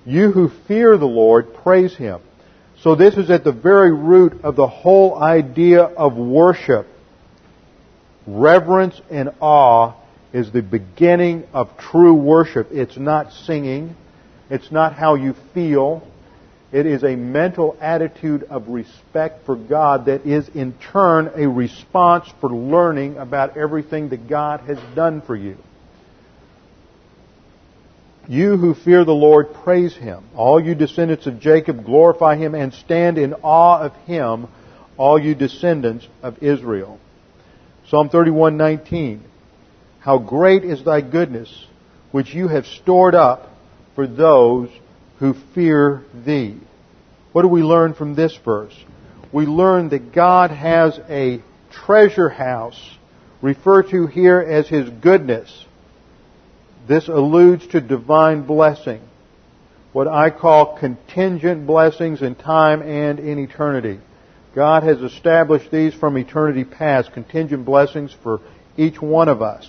[0.04, 2.20] "You who fear the Lord, praise him."
[2.82, 6.86] So this is at the very root of the whole idea of worship.
[8.26, 9.92] Reverence and awe
[10.32, 12.68] is the beginning of true worship.
[12.72, 13.96] It's not singing.
[14.48, 16.02] It's not how you feel.
[16.72, 22.26] It is a mental attitude of respect for God that is in turn a response
[22.40, 25.56] for learning about everything that God has done for you.
[28.28, 30.22] You who fear the Lord, praise Him.
[30.36, 34.46] All you descendants of Jacob, glorify Him and stand in awe of Him,
[34.96, 37.00] all you descendants of Israel.
[37.88, 39.22] Psalm 31:19.
[39.98, 41.66] How great is thy goodness,
[42.12, 43.50] which you have stored up
[43.96, 44.68] for those
[45.20, 46.58] who fear thee.
[47.32, 48.74] What do we learn from this verse?
[49.32, 52.80] We learn that God has a treasure house
[53.40, 55.66] referred to here as His goodness.
[56.88, 59.02] This alludes to divine blessing.
[59.92, 64.00] What I call contingent blessings in time and in eternity.
[64.54, 68.40] God has established these from eternity past, contingent blessings for
[68.76, 69.68] each one of us.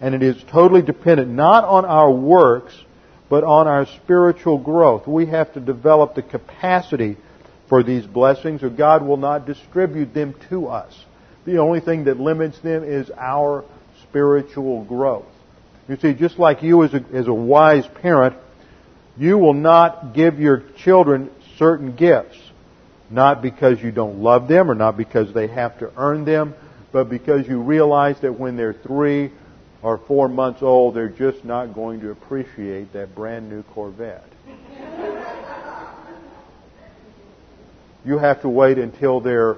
[0.00, 2.74] And it is totally dependent not on our works,
[3.34, 5.08] but on our spiritual growth.
[5.08, 7.16] We have to develop the capacity
[7.68, 10.96] for these blessings or God will not distribute them to us.
[11.44, 13.64] The only thing that limits them is our
[14.04, 15.26] spiritual growth.
[15.88, 18.36] You see, just like you as a, as a wise parent,
[19.16, 22.38] you will not give your children certain gifts.
[23.10, 26.54] Not because you don't love them or not because they have to earn them,
[26.92, 29.32] but because you realize that when they're three
[29.84, 34.24] or four months old, they're just not going to appreciate that brand new Corvette.
[38.04, 39.56] you have to wait until they're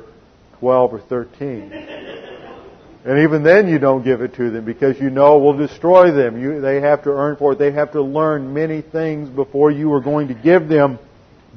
[0.58, 1.72] 12 or 13.
[3.04, 6.10] And even then you don't give it to them because you know it will destroy
[6.10, 6.42] them.
[6.42, 7.60] You, they have to earn for it.
[7.60, 10.98] They have to learn many things before you are going to give them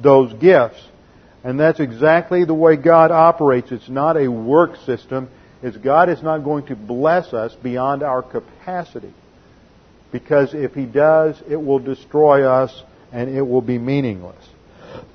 [0.00, 0.80] those gifts.
[1.42, 3.72] And that's exactly the way God operates.
[3.72, 5.28] It's not a work system.
[5.62, 9.12] It's God is not going to bless us beyond our capacity.
[10.10, 14.44] Because if He does, it will destroy us and it will be meaningless.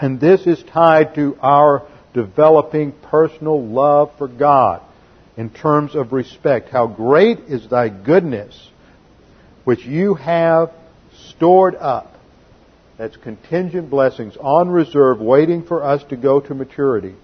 [0.00, 4.82] and this is tied to our developing personal love for God
[5.36, 6.70] in terms of respect.
[6.70, 8.68] How great is thy goodness,
[9.64, 10.72] which you have
[11.28, 12.14] stored up.
[12.98, 17.14] That's contingent blessings on reserve, waiting for us to go to maturity.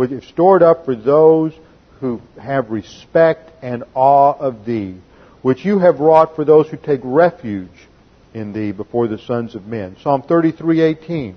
[0.00, 1.52] Which is stored up for those
[1.98, 4.94] who have respect and awe of thee,
[5.42, 7.86] which you have wrought for those who take refuge
[8.32, 9.96] in thee before the sons of men.
[10.02, 11.34] Psalm 33:18.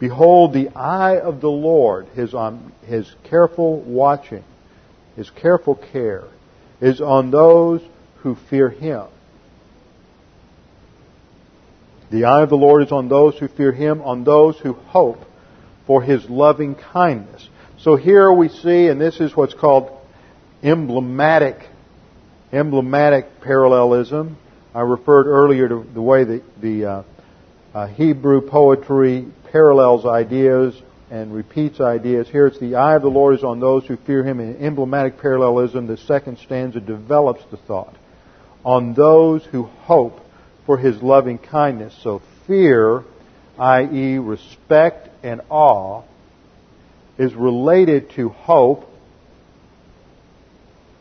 [0.00, 4.42] Behold, the eye of the Lord, his, um, his careful watching,
[5.14, 6.24] his careful care,
[6.80, 7.80] is on those
[8.24, 9.04] who fear him.
[12.10, 15.24] The eye of the Lord is on those who fear him, on those who hope
[15.86, 17.48] for his loving kindness.
[17.82, 19.96] So here we see, and this is what's called
[20.64, 21.56] emblematic,
[22.52, 24.36] emblematic parallelism.
[24.74, 27.02] I referred earlier to the way the, the uh,
[27.72, 30.74] uh, Hebrew poetry parallels ideas
[31.08, 32.28] and repeats ideas.
[32.28, 34.40] Here it's the eye of the Lord is on those who fear him.
[34.40, 37.94] In emblematic parallelism, the second stanza develops the thought.
[38.64, 40.18] On those who hope
[40.66, 41.96] for his loving kindness.
[42.02, 43.04] So fear,
[43.56, 46.02] i.e., respect and awe,
[47.18, 48.88] is related to hope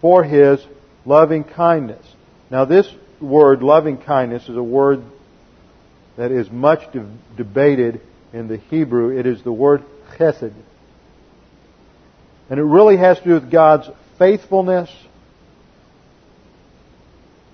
[0.01, 0.59] for his
[1.05, 2.05] loving kindness.
[2.49, 5.03] Now, this word, loving kindness, is a word
[6.17, 8.01] that is much de- debated
[8.33, 9.17] in the Hebrew.
[9.17, 9.83] It is the word
[10.17, 10.53] chesed.
[12.49, 14.89] And it really has to do with God's faithfulness,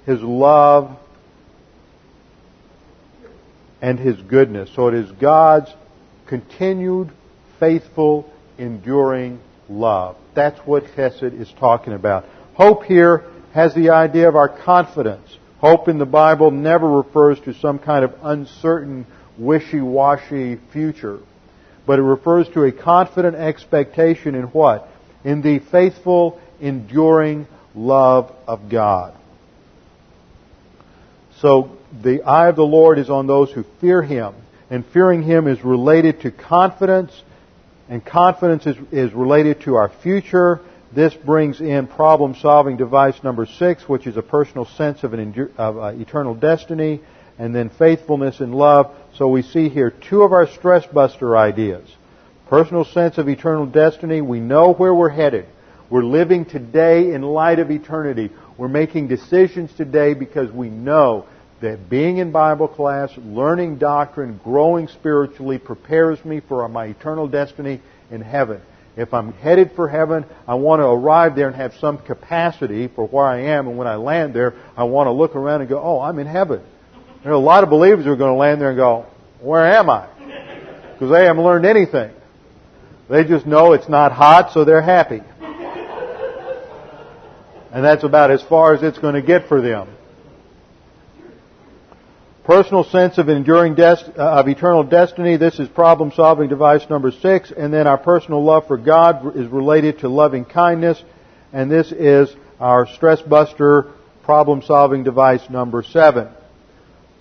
[0.06, 0.98] His love,
[3.82, 4.70] and His goodness.
[4.76, 5.72] So it is God's
[6.28, 7.12] continued,
[7.60, 9.40] faithful, enduring
[9.70, 10.18] love.
[10.36, 12.26] That's what Chesed is talking about.
[12.56, 15.38] Hope here has the idea of our confidence.
[15.60, 19.06] Hope in the Bible never refers to some kind of uncertain,
[19.38, 21.20] wishy-washy future,
[21.86, 24.88] but it refers to a confident expectation in what?
[25.24, 29.16] In the faithful, enduring love of God.
[31.40, 34.34] So the eye of the Lord is on those who fear Him,
[34.70, 37.12] and fearing Him is related to confidence,
[37.90, 40.62] and confidence is, is related to our future.
[40.96, 45.52] This brings in problem solving device number six, which is a personal sense of an
[45.58, 47.02] of, uh, eternal destiny,
[47.38, 48.96] and then faithfulness and love.
[49.16, 51.88] So we see here two of our stress buster ideas.
[52.48, 55.46] Personal sense of eternal destiny, we know where we're headed.
[55.90, 58.32] We're living today in light of eternity.
[58.58, 61.26] We're making decisions today because we know
[61.62, 67.82] that being in Bible class, learning doctrine, growing spiritually prepares me for my eternal destiny
[68.12, 68.62] in heaven.
[68.96, 73.08] If I'm headed for heaven, I want to arrive there and have some capacity for
[73.08, 73.68] where I am.
[73.68, 76.28] And when I land there, I want to look around and go, oh, I'm in
[76.28, 76.62] heaven.
[77.24, 79.08] There are a lot of believers who are going to land there and go,
[79.40, 80.08] where am I?
[80.94, 82.12] Because they haven't learned anything.
[83.10, 85.22] They just know it's not hot, so they're happy.
[87.72, 89.90] And that's about as far as it's going to get for them.
[92.44, 95.38] Personal sense of enduring dest- uh, of eternal destiny.
[95.38, 97.52] This is problem solving device number six.
[97.56, 101.02] And then our personal love for God is related to loving kindness.
[101.54, 106.28] And this is our stress buster problem solving device number seven.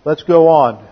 [0.04, 0.88] Let's go on.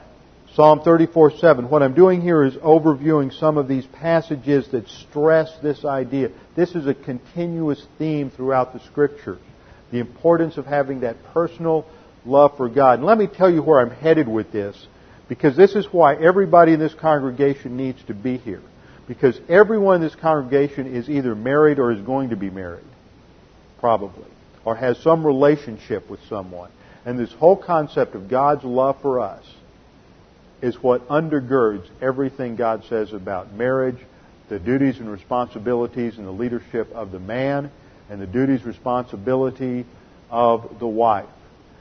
[0.55, 1.69] Psalm 34 7.
[1.69, 6.31] What I'm doing here is overviewing some of these passages that stress this idea.
[6.55, 9.40] This is a continuous theme throughout the scriptures.
[9.90, 11.85] The importance of having that personal
[12.24, 12.98] love for God.
[12.98, 14.87] And let me tell you where I'm headed with this,
[15.28, 18.62] because this is why everybody in this congregation needs to be here.
[19.06, 22.85] Because everyone in this congregation is either married or is going to be married,
[23.80, 24.30] probably,
[24.64, 26.70] or has some relationship with someone.
[27.04, 29.44] And this whole concept of God's love for us
[30.62, 33.98] is what undergirds everything God says about marriage,
[34.48, 37.71] the duties and responsibilities and the leadership of the man,
[38.10, 39.87] and the duties responsibility
[40.31, 41.27] of the wife.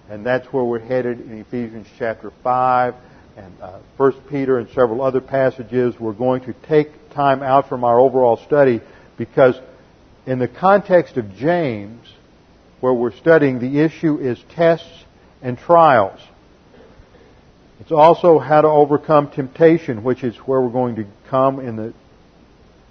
[0.09, 2.95] And that's where we're headed in Ephesians chapter 5
[3.37, 5.99] and uh, 1 Peter and several other passages.
[5.99, 8.81] We're going to take time out from our overall study
[9.17, 9.55] because
[10.25, 12.07] in the context of James,
[12.79, 14.89] where we're studying, the issue is tests
[15.43, 16.19] and trials.
[17.79, 21.93] It's also how to overcome temptation, which is where we're going to come in the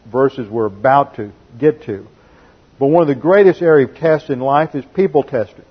[0.07, 2.07] verses we're about to get to.
[2.79, 5.65] But one of the greatest area of tests in life is people testing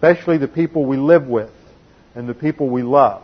[0.00, 1.50] especially the people we live with
[2.14, 3.22] and the people we love.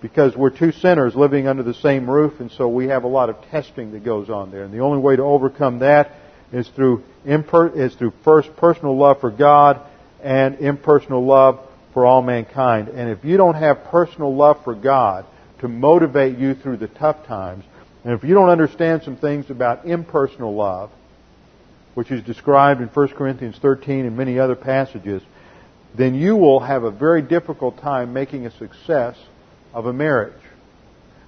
[0.00, 3.30] because we're two sinners living under the same roof, and so we have a lot
[3.30, 4.64] of testing that goes on there.
[4.64, 6.10] And the only way to overcome that
[6.52, 9.80] is through imper- is through first personal love for God
[10.20, 11.60] and impersonal love
[11.94, 12.88] for all mankind.
[12.88, 15.24] And if you don't have personal love for God
[15.60, 17.62] to motivate you through the tough times,
[18.02, 20.90] and if you don't understand some things about impersonal love,
[21.94, 25.22] which is described in 1 Corinthians 13 and many other passages,
[25.94, 29.16] then you will have a very difficult time making a success
[29.74, 30.32] of a marriage.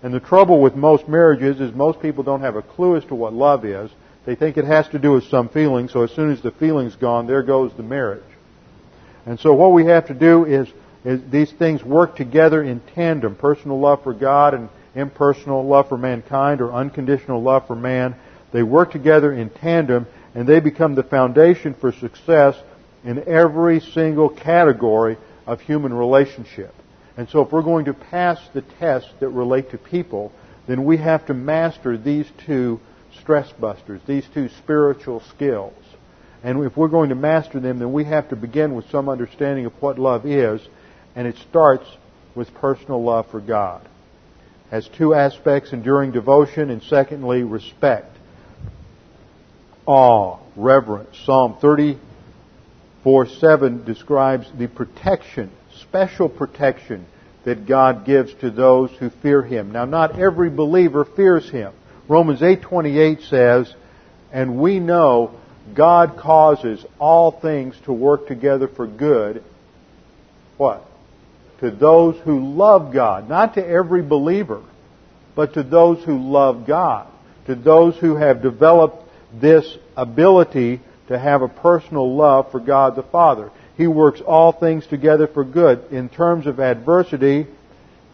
[0.03, 3.15] And the trouble with most marriages is most people don't have a clue as to
[3.15, 3.91] what love is.
[4.27, 6.97] They think it has to do with some feeling, so as soon as the feeling's
[6.97, 8.23] gone, there goes the marriage.
[9.27, 10.69] And so what we have to do is,
[11.05, 13.37] is these things work together in tandem.
[13.37, 18.15] Personal love for God and impersonal love for mankind or unconditional love for man.
[18.53, 22.57] They work together in tandem and they become the foundation for success
[23.05, 26.75] in every single category of human relationship.
[27.17, 30.33] And so if we're going to pass the tests that relate to people,
[30.67, 32.81] then we have to master these two
[33.21, 35.75] stress busters, these two spiritual skills.
[36.43, 39.67] And if we're going to master them, then we have to begin with some understanding
[39.67, 40.61] of what love is,
[41.15, 41.87] and it starts
[42.35, 43.87] with personal love for God.
[44.71, 48.17] Has two aspects, enduring devotion, and secondly, respect.
[49.87, 51.17] Awe, reverence.
[51.25, 51.57] Psalm
[53.05, 55.51] 34 7 describes the protection
[55.81, 57.07] special protection
[57.45, 59.73] that God gives to those who fear Him.
[59.73, 61.73] Now, not every believer fears Him.
[62.09, 63.73] Romans 8:28 says,
[64.33, 65.31] "And we know
[65.75, 69.43] God causes all things to work together for good."
[70.57, 70.85] What?
[71.61, 74.61] To those who love God, not to every believer,
[75.35, 77.07] but to those who love God,
[77.47, 79.03] to those who have developed
[79.39, 83.51] this ability to have a personal love for God the Father.
[83.77, 85.93] He works all things together for good.
[85.93, 87.47] In terms of adversity,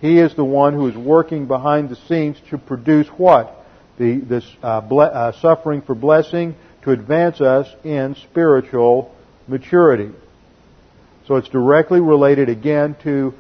[0.01, 3.57] He is the one who is working behind the scenes to produce what?
[3.99, 9.15] The, this uh, ble- uh, suffering for blessing to advance us in spiritual
[9.47, 10.11] maturity.
[11.27, 13.35] So it's directly related again to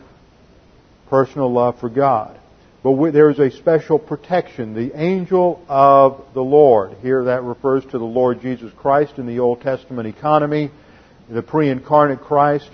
[1.08, 2.39] personal love for God.
[2.82, 4.74] But there is a special protection.
[4.74, 6.96] The angel of the Lord.
[7.02, 10.70] Here that refers to the Lord Jesus Christ in the Old Testament economy
[11.30, 12.68] the pre-incarnate Christ,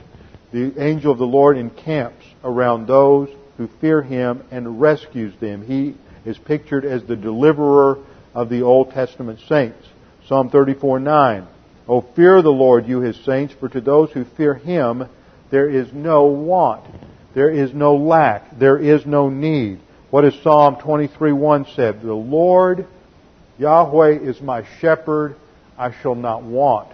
[0.50, 3.28] the angel of the Lord encamps around those
[3.59, 5.62] who fear him and rescues them.
[5.62, 5.94] He
[6.24, 7.98] is pictured as the deliverer
[8.34, 9.86] of the Old Testament saints.
[10.26, 11.46] Psalm 34:9.
[11.88, 15.07] O fear the Lord, you his saints, for to those who fear him
[15.50, 16.84] there is no want.
[17.34, 18.59] There is no lack.
[18.59, 19.78] There is no need.
[20.11, 22.00] What does Psalm 23:1 said?
[22.02, 22.86] The Lord
[23.59, 25.36] Yahweh is my shepherd,
[25.78, 26.88] I shall not want.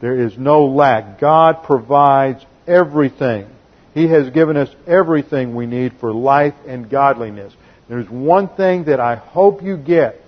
[0.00, 1.20] There is no lack.
[1.20, 3.46] God provides everything.
[3.94, 7.54] He has given us everything we need for life and godliness.
[7.88, 10.20] There's one thing that I hope you get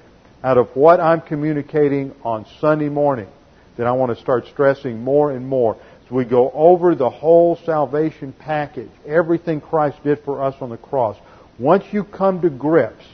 [0.42, 3.26] out of what I'm communicating on Sunday morning
[3.76, 5.76] that I want to start stressing more and more.
[6.08, 10.78] As we go over the whole salvation package, everything Christ did for us on the
[10.78, 11.18] cross.
[11.58, 13.04] Once you come to grips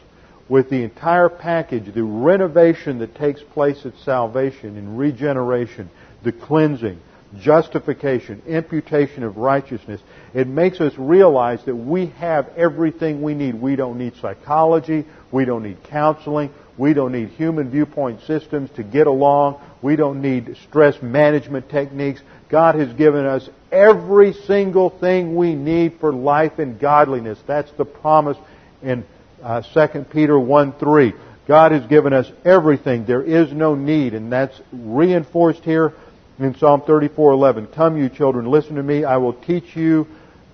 [0.49, 5.91] with the entire package, the renovation that takes place at salvation and regeneration,
[6.23, 7.01] the cleansing,
[7.41, 10.01] justification, imputation of righteousness.
[10.33, 13.61] It makes us realize that we have everything we need.
[13.61, 15.05] We don't need psychology.
[15.33, 16.53] We don't need counseling.
[16.79, 19.61] We don't need human viewpoint systems to get along.
[19.83, 22.21] We don't need stress management techniques.
[22.49, 27.39] God has given us every single thing we need for life and godliness.
[27.47, 28.37] That's the promise
[28.83, 29.05] in
[29.43, 31.13] uh, 2 Peter 1 3.
[31.47, 33.05] God has given us everything.
[33.05, 35.93] There is no need, and that's reinforced here
[36.39, 39.05] in Psalm 34:11, "Come, you children, listen to me.
[39.05, 40.07] I will teach you."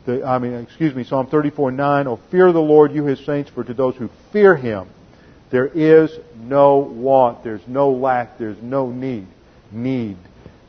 [0.07, 3.63] The, I mean, excuse me, Psalm 34:9, "Oh, fear the Lord, you His saints, for
[3.63, 4.87] to those who fear Him,
[5.51, 6.11] there is
[6.49, 9.27] no want, there's no lack, there's no need.
[9.73, 10.17] Need,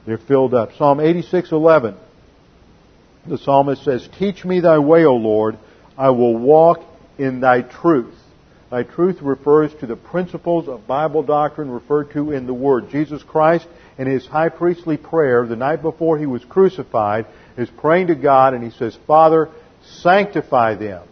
[0.06, 1.96] they're filled up." Psalm 86:11,
[3.28, 5.58] the psalmist says, "Teach me Thy way, O Lord.
[5.98, 6.82] I will walk
[7.18, 8.18] in Thy truth."
[8.72, 12.90] Thy truth refers to the principles of Bible doctrine referred to in the Word.
[12.90, 17.26] Jesus Christ in his high priestly prayer the night before he was crucified
[17.58, 19.50] is praying to God and he says, Father,
[19.84, 21.04] sanctify them.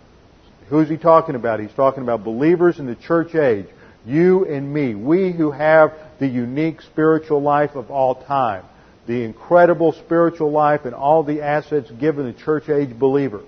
[0.69, 1.59] Who's he talking about?
[1.59, 3.65] He's talking about believers in the church age.
[4.05, 4.95] You and me.
[4.95, 8.63] We who have the unique spiritual life of all time.
[9.09, 13.41] The incredible spiritual life and all the assets given the church age believer.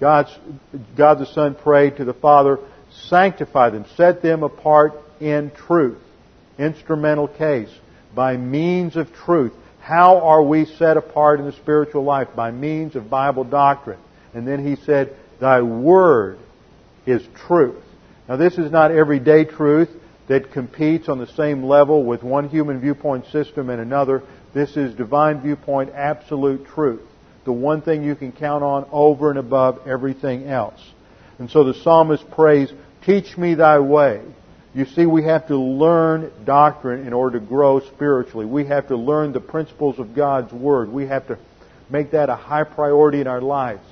[0.00, 0.36] God's,
[0.96, 2.58] God the Son prayed to the Father,
[3.06, 6.00] sanctify them, set them apart in truth.
[6.58, 7.70] Instrumental case
[8.12, 9.52] by means of truth.
[9.78, 12.30] How are we set apart in the spiritual life?
[12.34, 14.00] By means of Bible doctrine.
[14.34, 16.40] And then he said, Thy word
[17.06, 17.84] is truth.
[18.28, 19.90] Now this is not everyday truth
[20.28, 24.22] that competes on the same level with one human viewpoint system and another.
[24.54, 27.02] This is divine viewpoint absolute truth.
[27.44, 30.80] The one thing you can count on over and above everything else.
[31.38, 32.70] And so the psalmist prays,
[33.04, 34.22] teach me thy way.
[34.74, 38.44] You see, we have to learn doctrine in order to grow spiritually.
[38.44, 40.90] We have to learn the principles of God's Word.
[40.90, 41.38] We have to
[41.88, 43.82] make that a high priority in our lives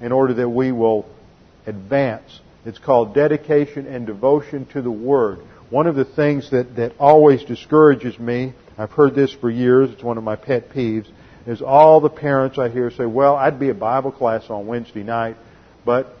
[0.00, 1.06] in order that we will
[1.66, 2.40] advance.
[2.64, 5.40] It's called dedication and devotion to the Word.
[5.70, 10.02] One of the things that, that always discourages me, I've heard this for years, it's
[10.02, 11.06] one of my pet peeves,
[11.46, 15.02] is all the parents I hear say, well, I'd be a Bible class on Wednesday
[15.02, 15.36] night,
[15.84, 16.14] but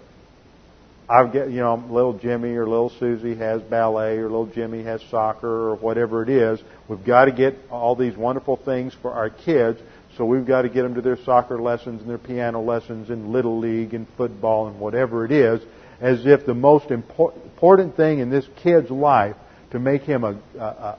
[1.08, 5.00] I've got, you know, little Jimmy or little Susie has ballet or little Jimmy has
[5.10, 6.60] soccer or whatever it is.
[6.86, 9.80] We've got to get all these wonderful things for our kids.
[10.18, 13.30] So we've got to get them to their soccer lessons and their piano lessons and
[13.30, 15.62] little league and football and whatever it is,
[16.00, 19.36] as if the most important thing in this kid's life
[19.70, 20.98] to make him a, a, a,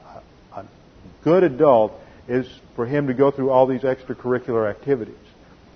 [0.56, 0.64] a
[1.22, 1.92] good adult
[2.28, 5.14] is for him to go through all these extracurricular activities.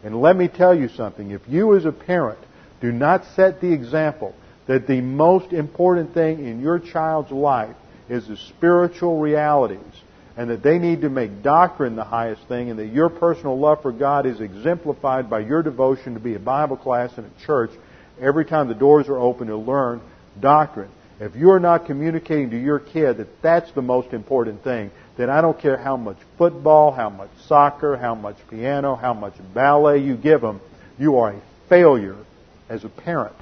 [0.02, 1.30] And let me tell you something.
[1.30, 2.38] If you as a parent
[2.80, 4.34] do not set the example
[4.66, 7.76] that the most important thing in your child's life
[8.08, 9.80] is the spiritual realities
[10.36, 13.82] and that they need to make doctrine the highest thing and that your personal love
[13.82, 17.70] for God is exemplified by your devotion to be a Bible class in a church
[18.20, 20.00] every time the doors are open to learn
[20.40, 20.90] doctrine.
[21.20, 25.40] If you're not communicating to your kid that that's the most important thing, then I
[25.40, 30.16] don't care how much football, how much soccer, how much piano, how much ballet you
[30.16, 30.60] give them,
[30.98, 32.16] you are a failure
[32.68, 33.36] as a parent.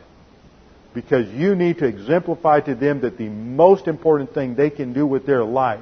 [0.93, 5.07] Because you need to exemplify to them that the most important thing they can do
[5.07, 5.81] with their life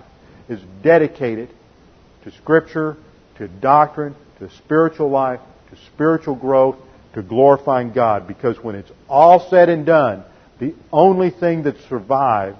[0.50, 1.48] is dedicated
[2.24, 2.96] to Scripture,
[3.38, 5.40] to doctrine, to spiritual life,
[5.70, 6.76] to spiritual growth,
[7.14, 8.26] to glorifying God.
[8.26, 10.24] Because when it's all said and done,
[10.58, 12.58] the only thing that survives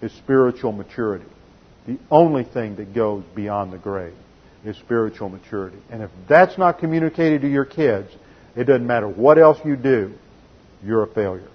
[0.00, 1.26] is spiritual maturity.
[1.86, 4.14] The only thing that goes beyond the grave
[4.64, 5.76] is spiritual maturity.
[5.90, 8.10] And if that's not communicated to your kids,
[8.56, 10.14] it doesn't matter what else you do,
[10.82, 11.50] you're a failure.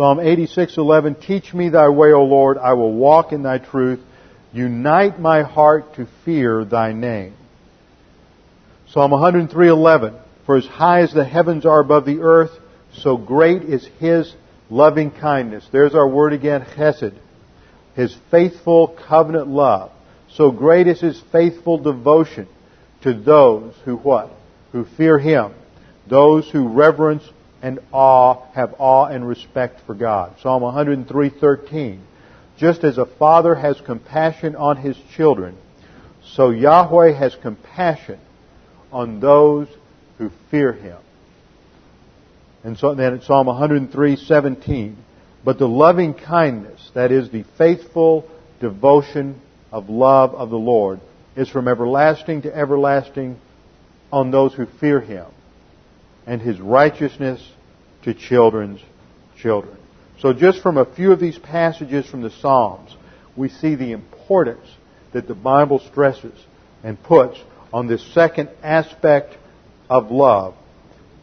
[0.00, 4.00] Psalm 86:11 Teach me thy way, O Lord, I will walk in thy truth.
[4.50, 7.34] Unite my heart to fear thy name.
[8.88, 10.14] Psalm 103:11
[10.46, 12.50] For as high as the heavens are above the earth,
[12.94, 14.34] so great is his
[14.70, 15.68] loving kindness.
[15.70, 17.12] There's our word again, chesed.
[17.94, 19.90] His faithful covenant love.
[20.30, 22.48] So great is his faithful devotion
[23.02, 24.30] to those who what?
[24.72, 25.52] who fear him,
[26.06, 27.28] those who reverence
[27.62, 30.34] and awe, have awe and respect for God.
[30.40, 32.00] Psalm 103:13.
[32.56, 35.56] Just as a father has compassion on his children,
[36.34, 38.18] so Yahweh has compassion
[38.92, 39.68] on those
[40.18, 40.98] who fear him.
[42.62, 44.96] And so then at Psalm 103:17,
[45.44, 48.26] but the loving kindness, that is the faithful
[48.60, 49.40] devotion
[49.72, 51.00] of love of the Lord,
[51.36, 53.38] is from everlasting to everlasting
[54.12, 55.24] on those who fear him,
[56.26, 57.46] and his righteousness
[58.02, 58.80] to children's
[59.38, 59.76] children.
[60.20, 62.94] So just from a few of these passages from the Psalms,
[63.36, 64.66] we see the importance
[65.12, 66.38] that the Bible stresses
[66.82, 67.38] and puts
[67.72, 69.36] on this second aspect
[69.88, 70.54] of love,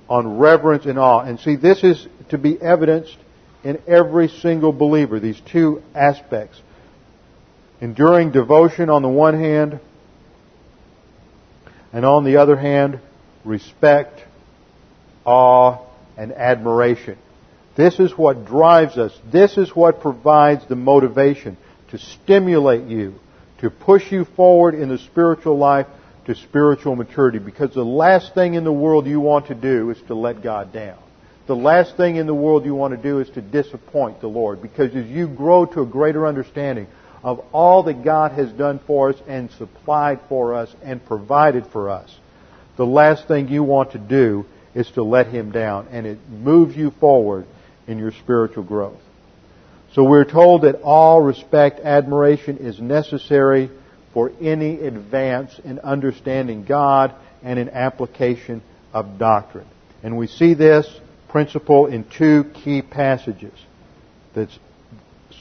[0.10, 1.20] on reverence and awe.
[1.20, 3.18] And see, this is to be evidenced
[3.64, 6.60] in every single believer, these two aspects.
[7.82, 9.80] Enduring devotion on the one hand,
[11.94, 13.00] and on the other hand,
[13.46, 14.24] respect,
[15.28, 15.86] awe,
[16.18, 17.18] and admiration.
[17.76, 19.16] This is what drives us.
[19.32, 21.58] This is what provides the motivation
[21.92, 23.16] to stimulate you,
[23.60, 25.86] to push you forward in the spiritual life
[26.26, 27.40] to spiritual maturity.
[27.40, 30.74] Because the last thing in the world you want to do is to let God
[30.74, 30.98] down.
[31.46, 34.62] The last thing in the world you want to do is to disappoint the Lord.
[34.62, 36.88] Because as you grow to a greater understanding
[37.24, 41.90] of all that God has done for us and supplied for us and provided for
[41.90, 42.14] us.
[42.76, 44.46] The last thing you want to do
[44.78, 47.48] is to let Him down, and it moves you forward
[47.88, 49.00] in your spiritual growth.
[49.94, 53.72] So we're told that all respect, admiration is necessary
[54.14, 58.62] for any advance in understanding God and in application
[58.94, 59.66] of doctrine.
[60.04, 60.88] And we see this
[61.30, 63.54] principle in two key passages.
[64.36, 64.60] That's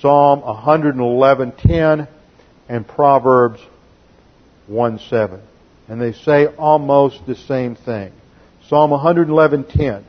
[0.00, 2.08] Psalm 111:10
[2.70, 3.60] and Proverbs
[4.66, 5.40] 1:7.
[5.88, 8.12] And they say almost the same thing.
[8.68, 10.02] Psalm 111:10.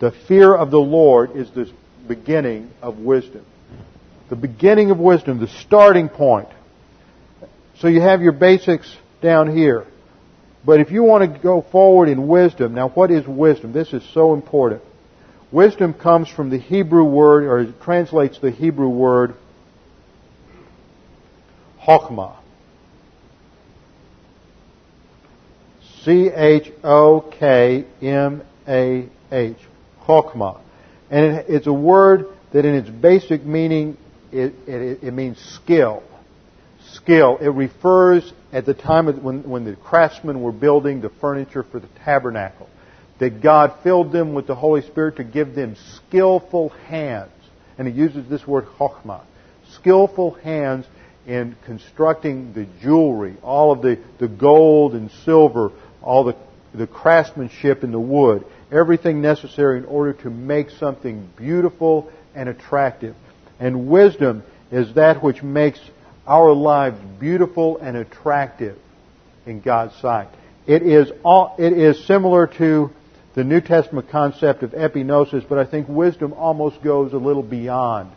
[0.00, 1.70] The fear of the Lord is the
[2.08, 3.44] beginning of wisdom.
[4.28, 6.48] The beginning of wisdom, the starting point.
[7.78, 8.92] So you have your basics
[9.22, 9.86] down here.
[10.64, 13.72] But if you want to go forward in wisdom, now what is wisdom?
[13.72, 14.82] This is so important.
[15.52, 19.34] Wisdom comes from the Hebrew word, or translates the Hebrew word
[26.04, 26.64] Chokhmah.
[26.74, 27.88] C-H-O-K-M-A-H.
[30.06, 30.60] Chokhmah.
[31.10, 33.96] And it's a word that in its basic meaning,
[34.32, 36.02] it, it, it means skill.
[36.92, 37.38] Skill.
[37.40, 41.88] It refers at the time when, when the craftsmen were building the furniture for the
[42.04, 42.68] tabernacle,
[43.18, 47.30] that God filled them with the Holy Spirit to give them skillful hands.
[47.78, 49.22] And he uses this word chokhmah.
[49.74, 50.86] Skillful hands
[51.26, 55.72] in constructing the jewelry, all of the, the gold and silver,
[56.04, 56.36] all the,
[56.74, 63.14] the craftsmanship in the wood, everything necessary in order to make something beautiful and attractive.
[63.58, 65.80] And wisdom is that which makes
[66.26, 68.78] our lives beautiful and attractive
[69.46, 70.28] in God's sight.
[70.66, 72.90] It is, all, it is similar to
[73.34, 78.10] the New Testament concept of epignosis, but I think wisdom almost goes a little beyond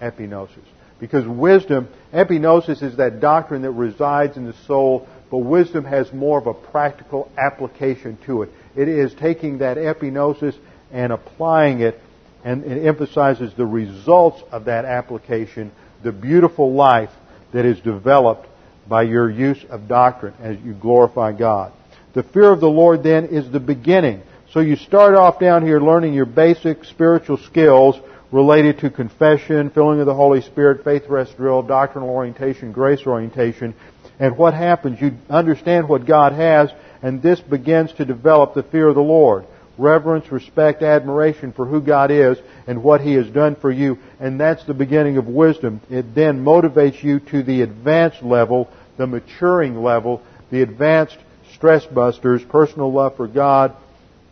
[0.00, 0.64] epignosis.
[1.00, 6.38] Because wisdom, epignosis is that doctrine that resides in the soul, but wisdom has more
[6.38, 8.50] of a practical application to it.
[8.76, 10.56] It is taking that epignosis
[10.92, 12.00] and applying it,
[12.44, 15.72] and it emphasizes the results of that application,
[16.04, 17.10] the beautiful life
[17.52, 18.46] that is developed
[18.88, 21.72] by your use of doctrine as you glorify God.
[22.12, 24.22] The fear of the Lord then is the beginning.
[24.52, 27.98] So you start off down here learning your basic spiritual skills
[28.30, 33.74] related to confession, filling of the Holy Spirit, faith rest drill, doctrinal orientation, grace orientation.
[34.18, 35.00] And what happens?
[35.00, 36.70] You understand what God has,
[37.02, 39.46] and this begins to develop the fear of the Lord.
[39.76, 43.98] Reverence, respect, admiration for who God is and what He has done for you.
[44.20, 45.80] And that's the beginning of wisdom.
[45.90, 51.16] It then motivates you to the advanced level, the maturing level, the advanced
[51.54, 53.74] stress busters, personal love for God,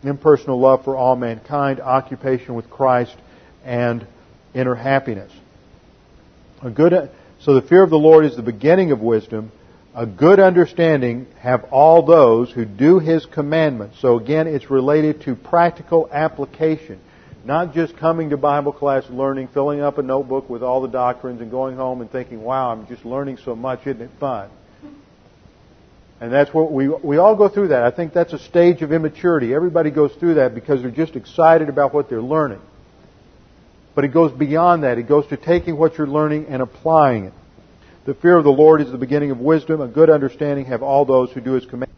[0.04, 3.16] impersonal love for all mankind, occupation with Christ,
[3.64, 4.06] and
[4.54, 5.32] inner happiness.
[6.62, 7.10] A good,
[7.40, 9.50] so the fear of the Lord is the beginning of wisdom.
[9.94, 14.00] A good understanding have all those who do His commandments.
[14.00, 16.98] So again, it's related to practical application.
[17.44, 21.40] Not just coming to Bible class, learning, filling up a notebook with all the doctrines
[21.40, 24.48] and going home and thinking, wow, I'm just learning so much, isn't it fun?
[26.20, 27.82] And that's what we, we all go through that.
[27.82, 29.52] I think that's a stage of immaturity.
[29.52, 32.60] Everybody goes through that because they're just excited about what they're learning.
[33.94, 34.98] But it goes beyond that.
[34.98, 37.34] It goes to taking what you're learning and applying it.
[38.04, 39.80] The fear of the Lord is the beginning of wisdom.
[39.80, 41.92] A good understanding have all those who do His commandments.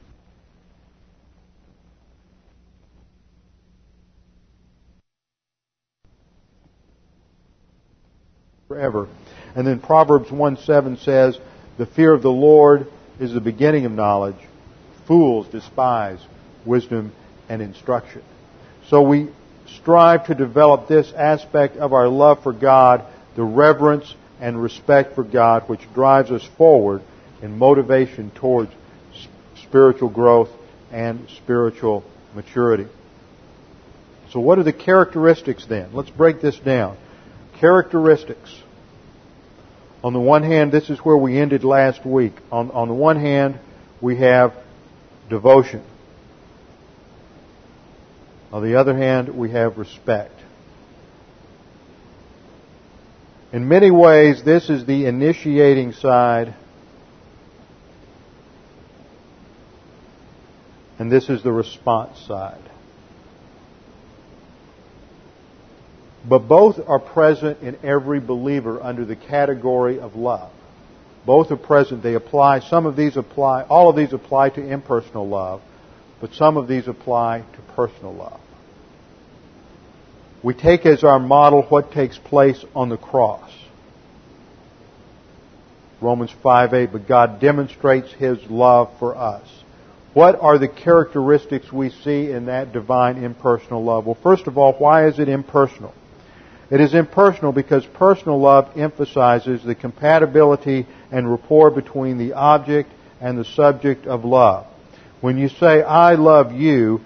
[8.68, 9.08] Forever.
[9.54, 11.38] And then Proverbs 1 7 says,
[11.78, 12.86] The fear of the Lord
[13.18, 14.36] is the beginning of knowledge.
[15.06, 16.18] Fools despise
[16.66, 17.12] wisdom
[17.48, 18.22] and instruction.
[18.88, 19.28] So we
[19.78, 23.04] strive to develop this aspect of our love for God,
[23.36, 27.02] the reverence and respect for God, which drives us forward
[27.42, 28.72] in motivation towards
[29.62, 30.50] spiritual growth
[30.90, 32.04] and spiritual
[32.34, 32.86] maturity.
[34.32, 35.92] So what are the characteristics then?
[35.92, 36.96] Let's break this down.
[37.60, 38.62] Characteristics.
[40.02, 42.34] On the one hand, this is where we ended last week.
[42.50, 43.58] On, on the one hand,
[44.00, 44.54] we have
[45.30, 45.82] devotion.
[48.52, 50.38] On the other hand, we have respect.
[53.54, 56.56] In many ways, this is the initiating side,
[60.98, 62.68] and this is the response side.
[66.28, 70.50] But both are present in every believer under the category of love.
[71.24, 72.02] Both are present.
[72.02, 75.62] They apply, some of these apply, all of these apply to impersonal love,
[76.20, 78.40] but some of these apply to personal love
[80.44, 83.50] we take as our model what takes place on the cross.
[86.02, 89.48] Romans 5:8, but God demonstrates His love for us.
[90.12, 94.04] What are the characteristics we see in that divine impersonal love?
[94.04, 95.94] Well, first of all, why is it impersonal?
[96.70, 103.38] It is impersonal because personal love emphasizes the compatibility and rapport between the object and
[103.38, 104.66] the subject of love.
[105.22, 107.00] When you say, I love you,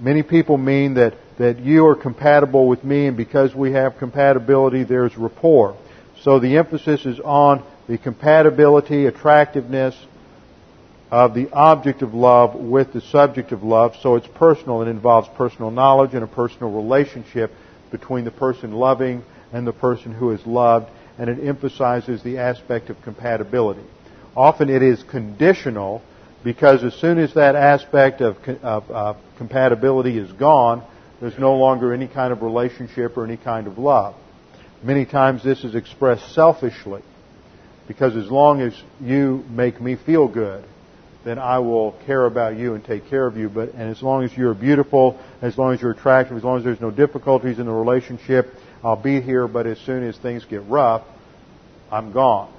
[0.00, 4.84] many people mean that that you are compatible with me, and because we have compatibility,
[4.84, 5.76] there's rapport.
[6.22, 9.94] So the emphasis is on the compatibility, attractiveness
[11.10, 13.94] of the object of love with the subject of love.
[14.00, 14.82] So it's personal.
[14.82, 17.50] It involves personal knowledge and a personal relationship
[17.90, 19.22] between the person loving
[19.52, 23.84] and the person who is loved, and it emphasizes the aspect of compatibility.
[24.36, 26.02] Often it is conditional
[26.44, 30.84] Because as soon as that aspect of, of uh, compatibility is gone,
[31.24, 34.14] there's no longer any kind of relationship or any kind of love.
[34.82, 37.00] Many times this is expressed selfishly.
[37.88, 40.66] Because as long as you make me feel good,
[41.24, 43.48] then I will care about you and take care of you.
[43.48, 46.64] But and as long as you're beautiful, as long as you're attractive, as long as
[46.64, 48.52] there's no difficulties in the relationship,
[48.82, 49.48] I'll be here.
[49.48, 51.04] But as soon as things get rough,
[51.90, 52.52] I'm gone.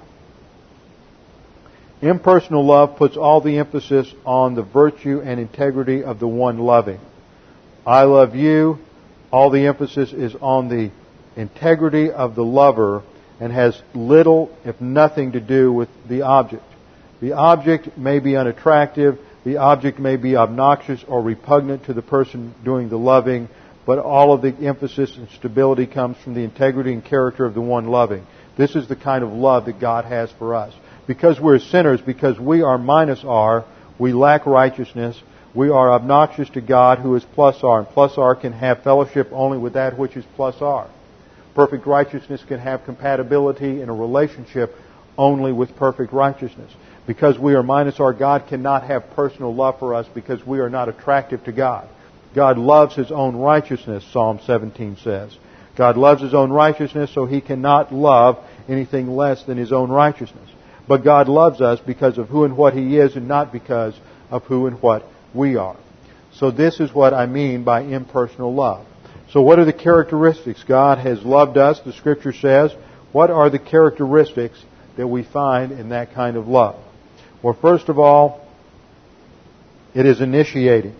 [2.02, 6.98] Impersonal love puts all the emphasis on the virtue and integrity of the one loving.
[7.86, 8.78] I love you.
[9.30, 10.90] All the emphasis is on the
[11.36, 13.02] integrity of the lover
[13.38, 16.64] and has little, if nothing, to do with the object.
[17.20, 22.54] The object may be unattractive, the object may be obnoxious or repugnant to the person
[22.64, 23.48] doing the loving,
[23.86, 27.60] but all of the emphasis and stability comes from the integrity and character of the
[27.60, 28.26] one loving.
[28.58, 30.74] This is the kind of love that God has for us.
[31.06, 33.64] Because we're sinners, because we are minus R,
[33.98, 35.16] we lack righteousness,
[35.56, 39.30] we are obnoxious to God who is plus R, and plus R can have fellowship
[39.32, 40.88] only with that which is plus R.
[41.54, 44.74] Perfect righteousness can have compatibility in a relationship
[45.16, 46.70] only with perfect righteousness.
[47.06, 50.68] Because we are minus R, God cannot have personal love for us because we are
[50.68, 51.88] not attractive to God.
[52.34, 55.34] God loves His own righteousness, Psalm 17 says.
[55.74, 60.50] God loves His own righteousness, so He cannot love anything less than His own righteousness.
[60.86, 63.98] But God loves us because of who and what He is and not because
[64.30, 65.02] of who and what
[65.36, 65.76] we are.
[66.34, 68.86] So this is what I mean by impersonal love.
[69.30, 70.62] So what are the characteristics?
[70.64, 72.72] God has loved us, the scripture says.
[73.12, 74.62] What are the characteristics
[74.96, 76.82] that we find in that kind of love?
[77.42, 78.46] Well, first of all,
[79.94, 80.94] it is initiating.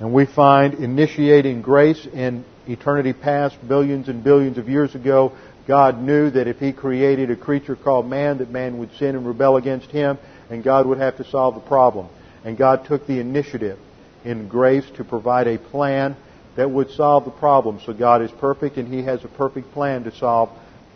[0.00, 5.32] And we find initiating grace in eternity past, billions and billions of years ago.
[5.66, 9.26] God knew that if He created a creature called man, that man would sin and
[9.26, 10.18] rebel against Him,
[10.50, 12.08] and God would have to solve the problem.
[12.44, 13.78] And God took the initiative
[14.24, 16.16] in grace to provide a plan
[16.56, 17.80] that would solve the problem.
[17.84, 20.50] So God is perfect and He has a perfect plan to solve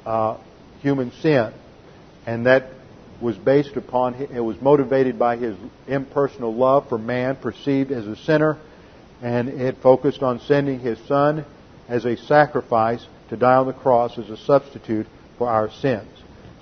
[0.04, 0.38] uh,
[0.80, 1.52] human sin.
[2.26, 2.70] And that
[3.20, 8.16] was based upon, it was motivated by His impersonal love for man perceived as a
[8.16, 8.58] sinner.
[9.20, 11.44] And it focused on sending His Son
[11.88, 15.06] as a sacrifice to die on the cross as a substitute
[15.38, 16.08] for our sins.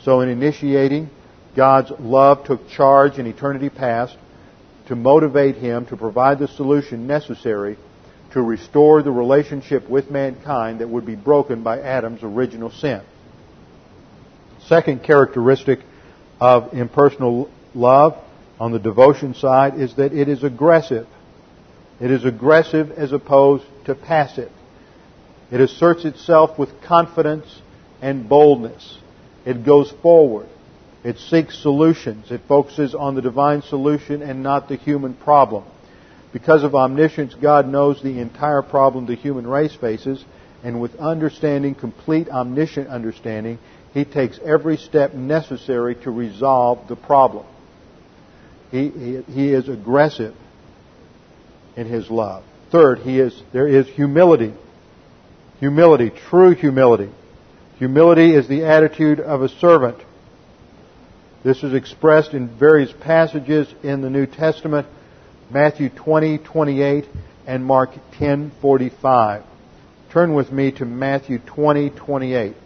[0.03, 1.11] So in initiating,
[1.57, 4.17] God's love took charge in eternity past
[4.89, 7.79] to motivate him to provide the solution necessary
[8.33, 13.01] to restore the relationship with mankind that would be broken by Adam's original sin.
[14.67, 15.81] Second characteristic
[16.39, 18.17] of impersonal love
[18.61, 21.07] on the devotion side is that it is aggressive.
[22.01, 24.53] It is aggressive as opposed to passive.
[25.51, 27.63] It asserts itself with confidence
[28.03, 28.99] and boldness.
[29.47, 30.49] It goes forward.
[31.07, 32.33] It seeks solutions.
[32.33, 35.63] It focuses on the divine solution and not the human problem.
[36.33, 40.25] Because of omniscience, God knows the entire problem the human race faces,
[40.65, 43.61] and with understanding, complete omniscient understanding,
[43.95, 47.47] He takes every step necessary to resolve the problem.
[48.73, 50.35] He, he, he is aggressive
[51.77, 52.43] in His love.
[52.73, 54.53] Third, he is, there is humility.
[55.61, 57.13] Humility, true humility.
[57.79, 60.03] Humility is the attitude of a servant
[61.47, 64.85] this is expressed in various passages in the New Testament,
[65.49, 67.05] Matthew 20, 28,
[67.47, 69.45] and Mark 10, 45.
[70.11, 72.57] Turn with me to Matthew 20, 28.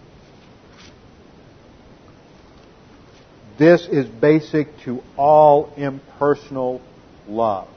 [3.59, 6.81] This is basic to all impersonal
[7.29, 7.69] love.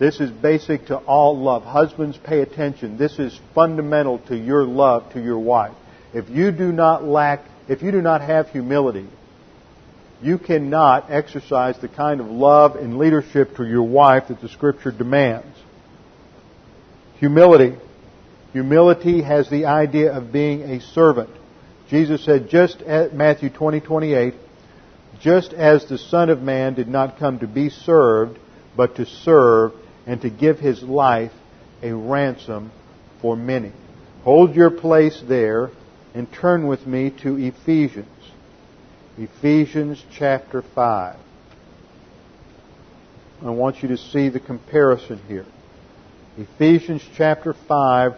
[0.00, 1.62] This is basic to all love.
[1.62, 2.98] Husbands, pay attention.
[2.98, 5.76] This is fundamental to your love to your wife.
[6.12, 9.06] If you do not lack, if you do not have humility,
[10.22, 14.92] you cannot exercise the kind of love and leadership to your wife that the Scripture
[14.92, 15.56] demands.
[17.18, 17.76] Humility.
[18.52, 21.30] Humility has the idea of being a servant.
[21.88, 24.34] Jesus said, just at Matthew 20, 28,
[25.20, 28.38] just as the Son of Man did not come to be served,
[28.76, 29.72] but to serve
[30.06, 31.32] and to give his life
[31.82, 32.70] a ransom
[33.20, 33.72] for many.
[34.24, 35.70] Hold your place there
[36.14, 38.06] and turn with me to Ephesians.
[39.20, 41.16] Ephesians chapter 5.
[43.42, 45.44] I want you to see the comparison here.
[46.38, 48.14] Ephesians chapter 5,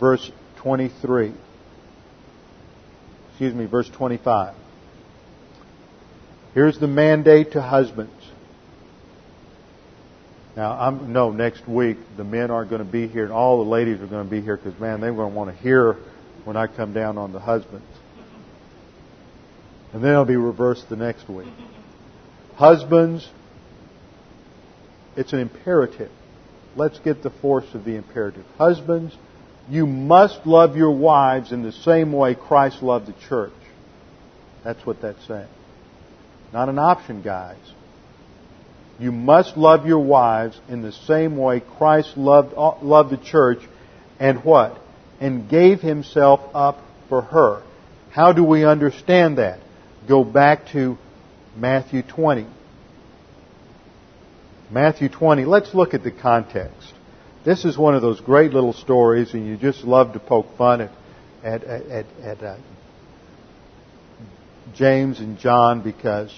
[0.00, 1.34] verse 23.
[3.28, 4.54] Excuse me, verse 25.
[6.54, 8.12] Here's the mandate to husbands.
[10.56, 13.70] Now, I'm, no, next week the men aren't going to be here and all the
[13.70, 15.98] ladies are going to be here because, man, they're going to want to hear
[16.44, 17.84] when I come down on the husbands.
[19.92, 21.48] And then it'll be reversed the next week.
[22.56, 23.28] Husbands,
[25.16, 26.10] it's an imperative.
[26.76, 28.44] Let's get the force of the imperative.
[28.58, 29.16] Husbands,
[29.68, 33.52] you must love your wives in the same way Christ loved the church.
[34.64, 35.48] That's what that's saying.
[36.52, 37.58] Not an option, guys.
[38.98, 43.60] You must love your wives in the same way Christ loved, uh, loved the church
[44.18, 44.78] and what?
[45.20, 47.62] And gave himself up for her.
[48.10, 49.60] How do we understand that?
[50.08, 50.96] Go back to
[51.54, 52.46] Matthew 20.
[54.70, 55.44] Matthew 20.
[55.44, 56.94] Let's look at the context.
[57.44, 60.80] This is one of those great little stories, and you just love to poke fun
[60.80, 60.90] at,
[61.44, 62.56] at, at, at uh,
[64.74, 66.32] James and John because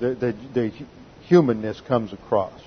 [0.00, 0.72] the, the, the
[1.26, 2.60] humanness comes across.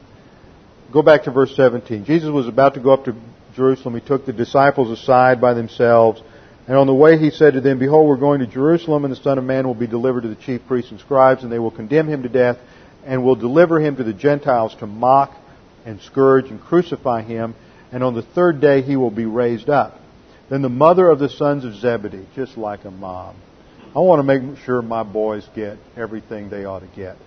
[0.92, 2.06] Go back to verse 17.
[2.06, 3.16] Jesus was about to go up to
[3.56, 3.96] Jerusalem.
[3.96, 6.22] He took the disciples aside by themselves.
[6.68, 9.22] And on the way he said to them, Behold, we're going to Jerusalem, and the
[9.22, 11.72] Son of Man will be delivered to the chief priests and scribes, and they will
[11.72, 12.58] condemn him to death,
[13.06, 15.36] and will deliver him to the Gentiles to mock
[15.86, 17.56] and scourge and crucify him,
[17.92, 20.00] and on the third day he will be raised up.
[20.50, 23.36] Then the mother of the sons of Zebedee, just like a mom,
[23.96, 27.18] I want to make sure my boys get everything they ought to get.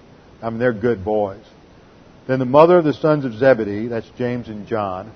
[0.43, 1.45] I mean, they're good boys.
[2.26, 5.12] Then the mother of the sons of Zebedee, that's James and John,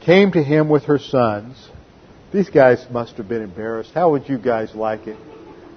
[0.00, 1.68] came to him with her sons.
[2.36, 3.92] These guys must have been embarrassed.
[3.94, 5.16] How would you guys like it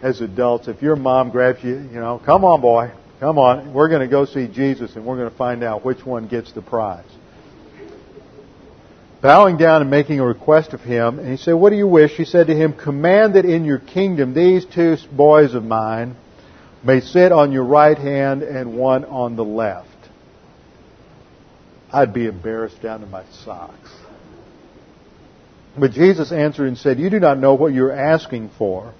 [0.01, 2.91] as adults if your mom grabs you, you know, come on, boy,
[3.21, 6.05] come on, we're going to go see Jesus and we're going to find out which
[6.05, 7.05] one gets the prize
[9.21, 11.19] bowing down and making a request of him.
[11.19, 12.11] And he said, What do you wish?
[12.11, 16.17] He said to him, Command that in your kingdom these two boys of mine
[16.83, 19.87] may sit on your right hand and one on the left.
[21.89, 23.98] I'd be embarrassed down to my socks.
[25.77, 28.93] But Jesus answered and said, You do not know what you're asking for.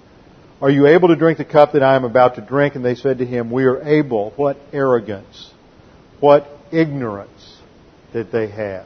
[0.60, 2.74] Are you able to drink the cup that I am about to drink?
[2.74, 4.32] And they said to him, We are able.
[4.36, 5.50] What arrogance.
[6.20, 7.56] What ignorance
[8.12, 8.84] that they had.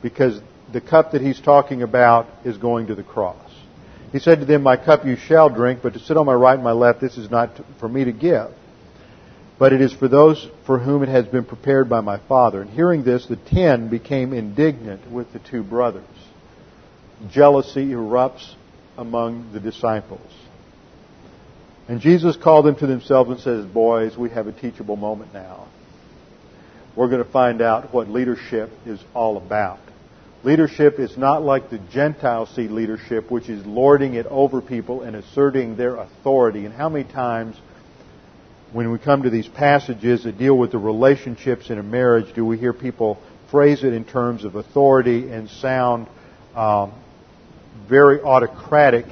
[0.00, 0.40] Because
[0.72, 3.36] the cup that he's talking about is going to the cross.
[4.12, 6.54] He said to them, My cup you shall drink, but to sit on my right
[6.54, 7.50] and my left, this is not
[7.80, 8.50] for me to give.
[9.58, 12.62] But it is for those for whom it has been prepared by my Father.
[12.62, 16.04] And hearing this, the ten became indignant with the two brothers.
[17.30, 18.54] Jealousy erupts
[18.96, 20.32] among the disciples.
[21.88, 25.68] And Jesus called them to themselves and says, Boys, we have a teachable moment now.
[26.94, 29.80] We're going to find out what leadership is all about.
[30.44, 35.16] Leadership is not like the Gentiles see leadership, which is lording it over people and
[35.16, 36.64] asserting their authority.
[36.64, 37.56] And how many times,
[38.72, 42.44] when we come to these passages that deal with the relationships in a marriage, do
[42.44, 46.06] we hear people phrase it in terms of authority and sound
[46.54, 46.92] um,
[47.88, 49.06] very autocratic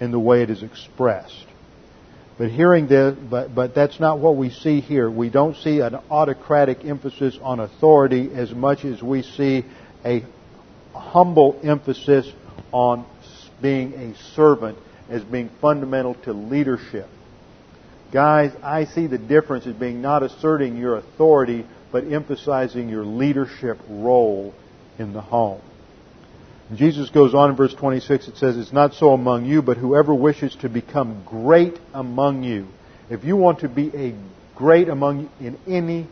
[0.00, 1.46] in the way it is expressed?
[2.38, 5.10] But hearing this, but, but that's not what we see here.
[5.10, 9.64] We don't see an autocratic emphasis on authority as much as we see
[10.04, 10.24] a
[10.94, 12.30] humble emphasis
[12.72, 13.06] on
[13.60, 14.78] being a servant
[15.08, 17.06] as being fundamental to leadership.
[18.12, 23.78] Guys, I see the difference as being not asserting your authority, but emphasizing your leadership
[23.88, 24.54] role
[24.98, 25.60] in the home.
[26.76, 30.14] Jesus goes on in verse 26, it says, It's not so among you, but whoever
[30.14, 32.68] wishes to become great among you.
[33.10, 34.14] If you want to be a
[34.56, 36.06] great among you in any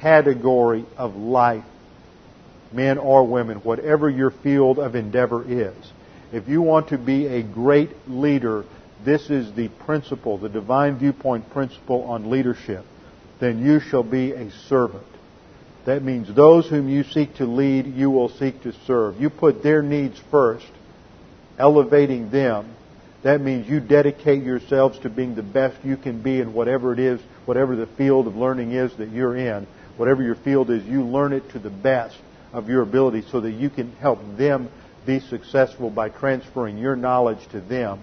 [0.00, 1.64] category of life,
[2.72, 5.74] men or women, whatever your field of endeavor is.
[6.32, 8.64] If you want to be a great leader,
[9.04, 12.84] this is the principle, the divine viewpoint principle on leadership.
[13.40, 15.06] Then you shall be a servant.
[15.86, 19.20] That means those whom you seek to lead, you will seek to serve.
[19.20, 20.66] You put their needs first,
[21.58, 22.74] elevating them.
[23.22, 26.98] That means you dedicate yourselves to being the best you can be in whatever it
[26.98, 29.66] is, whatever the field of learning is that you're in.
[29.96, 32.16] Whatever your field is, you learn it to the best
[32.52, 34.68] of your ability so that you can help them
[35.06, 38.02] be successful by transferring your knowledge to them.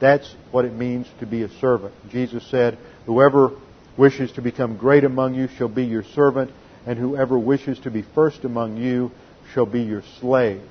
[0.00, 1.94] That's what it means to be a servant.
[2.10, 2.76] Jesus said,
[3.06, 3.52] Whoever
[3.96, 6.50] wishes to become great among you shall be your servant,
[6.86, 9.10] and whoever wishes to be first among you
[9.52, 10.62] shall be your slave.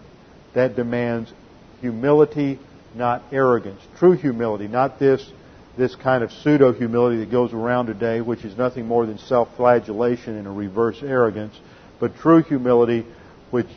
[0.53, 1.32] That demands
[1.80, 2.59] humility,
[2.95, 3.82] not arrogance.
[3.97, 5.30] True humility, not this,
[5.78, 9.55] this kind of pseudo humility that goes around today, which is nothing more than self
[9.55, 11.57] flagellation and a reverse arrogance
[12.01, 13.05] but true humility
[13.51, 13.68] which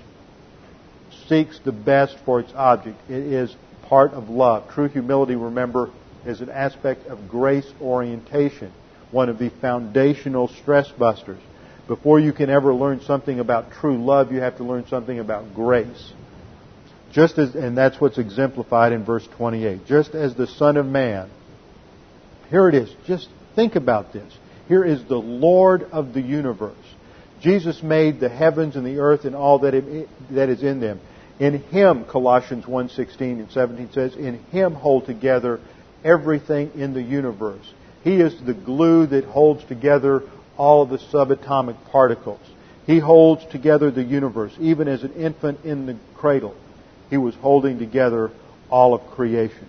[1.28, 2.98] seeks the best for its object.
[3.08, 4.68] It is part of love.
[4.70, 5.90] True humility, remember,
[6.24, 8.72] is an aspect of grace orientation,
[9.12, 11.40] one of the foundational stress busters.
[11.86, 15.54] Before you can ever learn something about true love, you have to learn something about
[15.54, 16.12] grace.
[17.12, 19.86] Just as, and that's what's exemplified in verse 28.
[19.86, 21.30] Just as the Son of Man,
[22.50, 24.32] here it is, just Think about this.
[24.68, 26.74] Here is the Lord of the universe.
[27.40, 31.00] Jesus made the heavens and the earth and all that, it, that is in them.
[31.38, 35.60] In Him, Colossians 1.16 and 17 says, in Him hold together
[36.02, 37.72] everything in the universe.
[38.02, 40.22] He is the glue that holds together
[40.56, 42.40] all of the subatomic particles.
[42.86, 44.52] He holds together the universe.
[44.60, 46.54] Even as an infant in the cradle,
[47.10, 48.30] He was holding together
[48.70, 49.68] all of creation.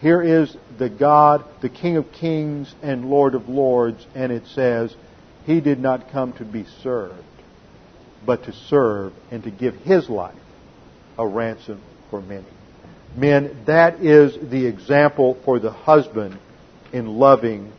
[0.00, 4.94] Here is the God, the King of kings and Lord of lords, and it says,
[5.44, 7.24] He did not come to be served,
[8.24, 10.34] but to serve and to give His life
[11.18, 11.80] a ransom
[12.10, 12.46] for many.
[13.16, 16.38] Men, that is the example for the husband
[16.92, 17.72] in loving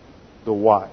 [0.44, 0.92] the wife.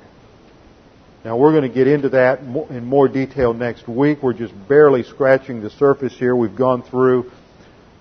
[1.27, 4.23] Now we're going to get into that in more detail next week.
[4.23, 6.37] We're just barely scratching the surface here.
[6.37, 7.33] We've gone through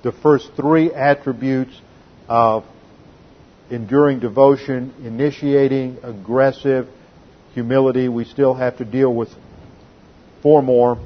[0.03, 1.73] the first three attributes
[2.27, 2.65] of
[3.71, 6.87] enduring devotion, initiating, aggressive,
[7.55, 8.09] humility.
[8.09, 9.29] We still have to deal with
[10.43, 10.99] four more.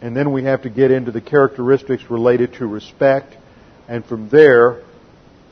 [0.00, 3.36] And then we have to get into the characteristics related to respect.
[3.88, 4.84] And from there,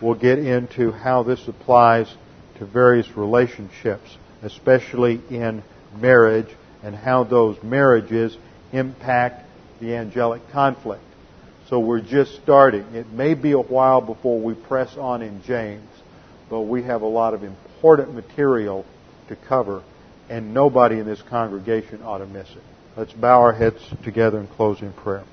[0.00, 2.06] we'll get into how this applies
[2.58, 5.64] to various relationships, especially in
[6.00, 6.48] marriage,
[6.82, 8.36] and how those marriages
[8.72, 9.46] impact
[9.80, 11.02] the angelic conflict.
[11.68, 12.82] So we're just starting.
[12.94, 15.88] It may be a while before we press on in James,
[16.50, 18.84] but we have a lot of important material
[19.28, 19.82] to cover,
[20.28, 22.62] and nobody in this congregation ought to miss it.
[22.96, 25.24] Let's bow our heads together and close in prayer.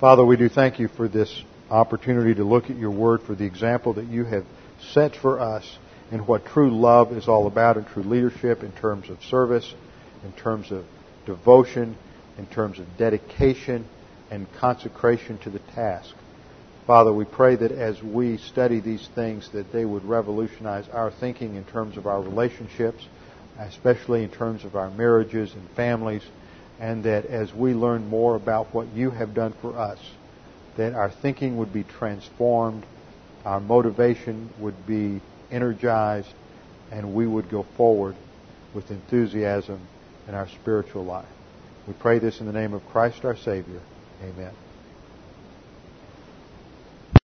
[0.00, 3.44] Father, we do thank you for this opportunity to look at your word, for the
[3.44, 4.44] example that you have
[4.92, 5.78] set for us
[6.10, 9.74] in what true love is all about and true leadership, in terms of service,
[10.24, 10.84] in terms of
[11.26, 11.96] devotion,
[12.38, 13.84] in terms of dedication
[14.30, 16.14] and consecration to the task.
[16.86, 21.56] Father, we pray that as we study these things, that they would revolutionize our thinking
[21.56, 23.04] in terms of our relationships,
[23.58, 26.22] especially in terms of our marriages and families,
[26.80, 29.98] and that as we learn more about what you have done for us,
[30.78, 32.86] that our thinking would be transformed,
[33.44, 35.20] our motivation would be
[35.50, 36.28] energized,
[36.90, 38.16] and we would go forward
[38.74, 39.80] with enthusiasm
[40.26, 41.26] in our spiritual life.
[41.86, 43.80] We pray this in the name of Christ our Savior.
[44.22, 44.52] Amen.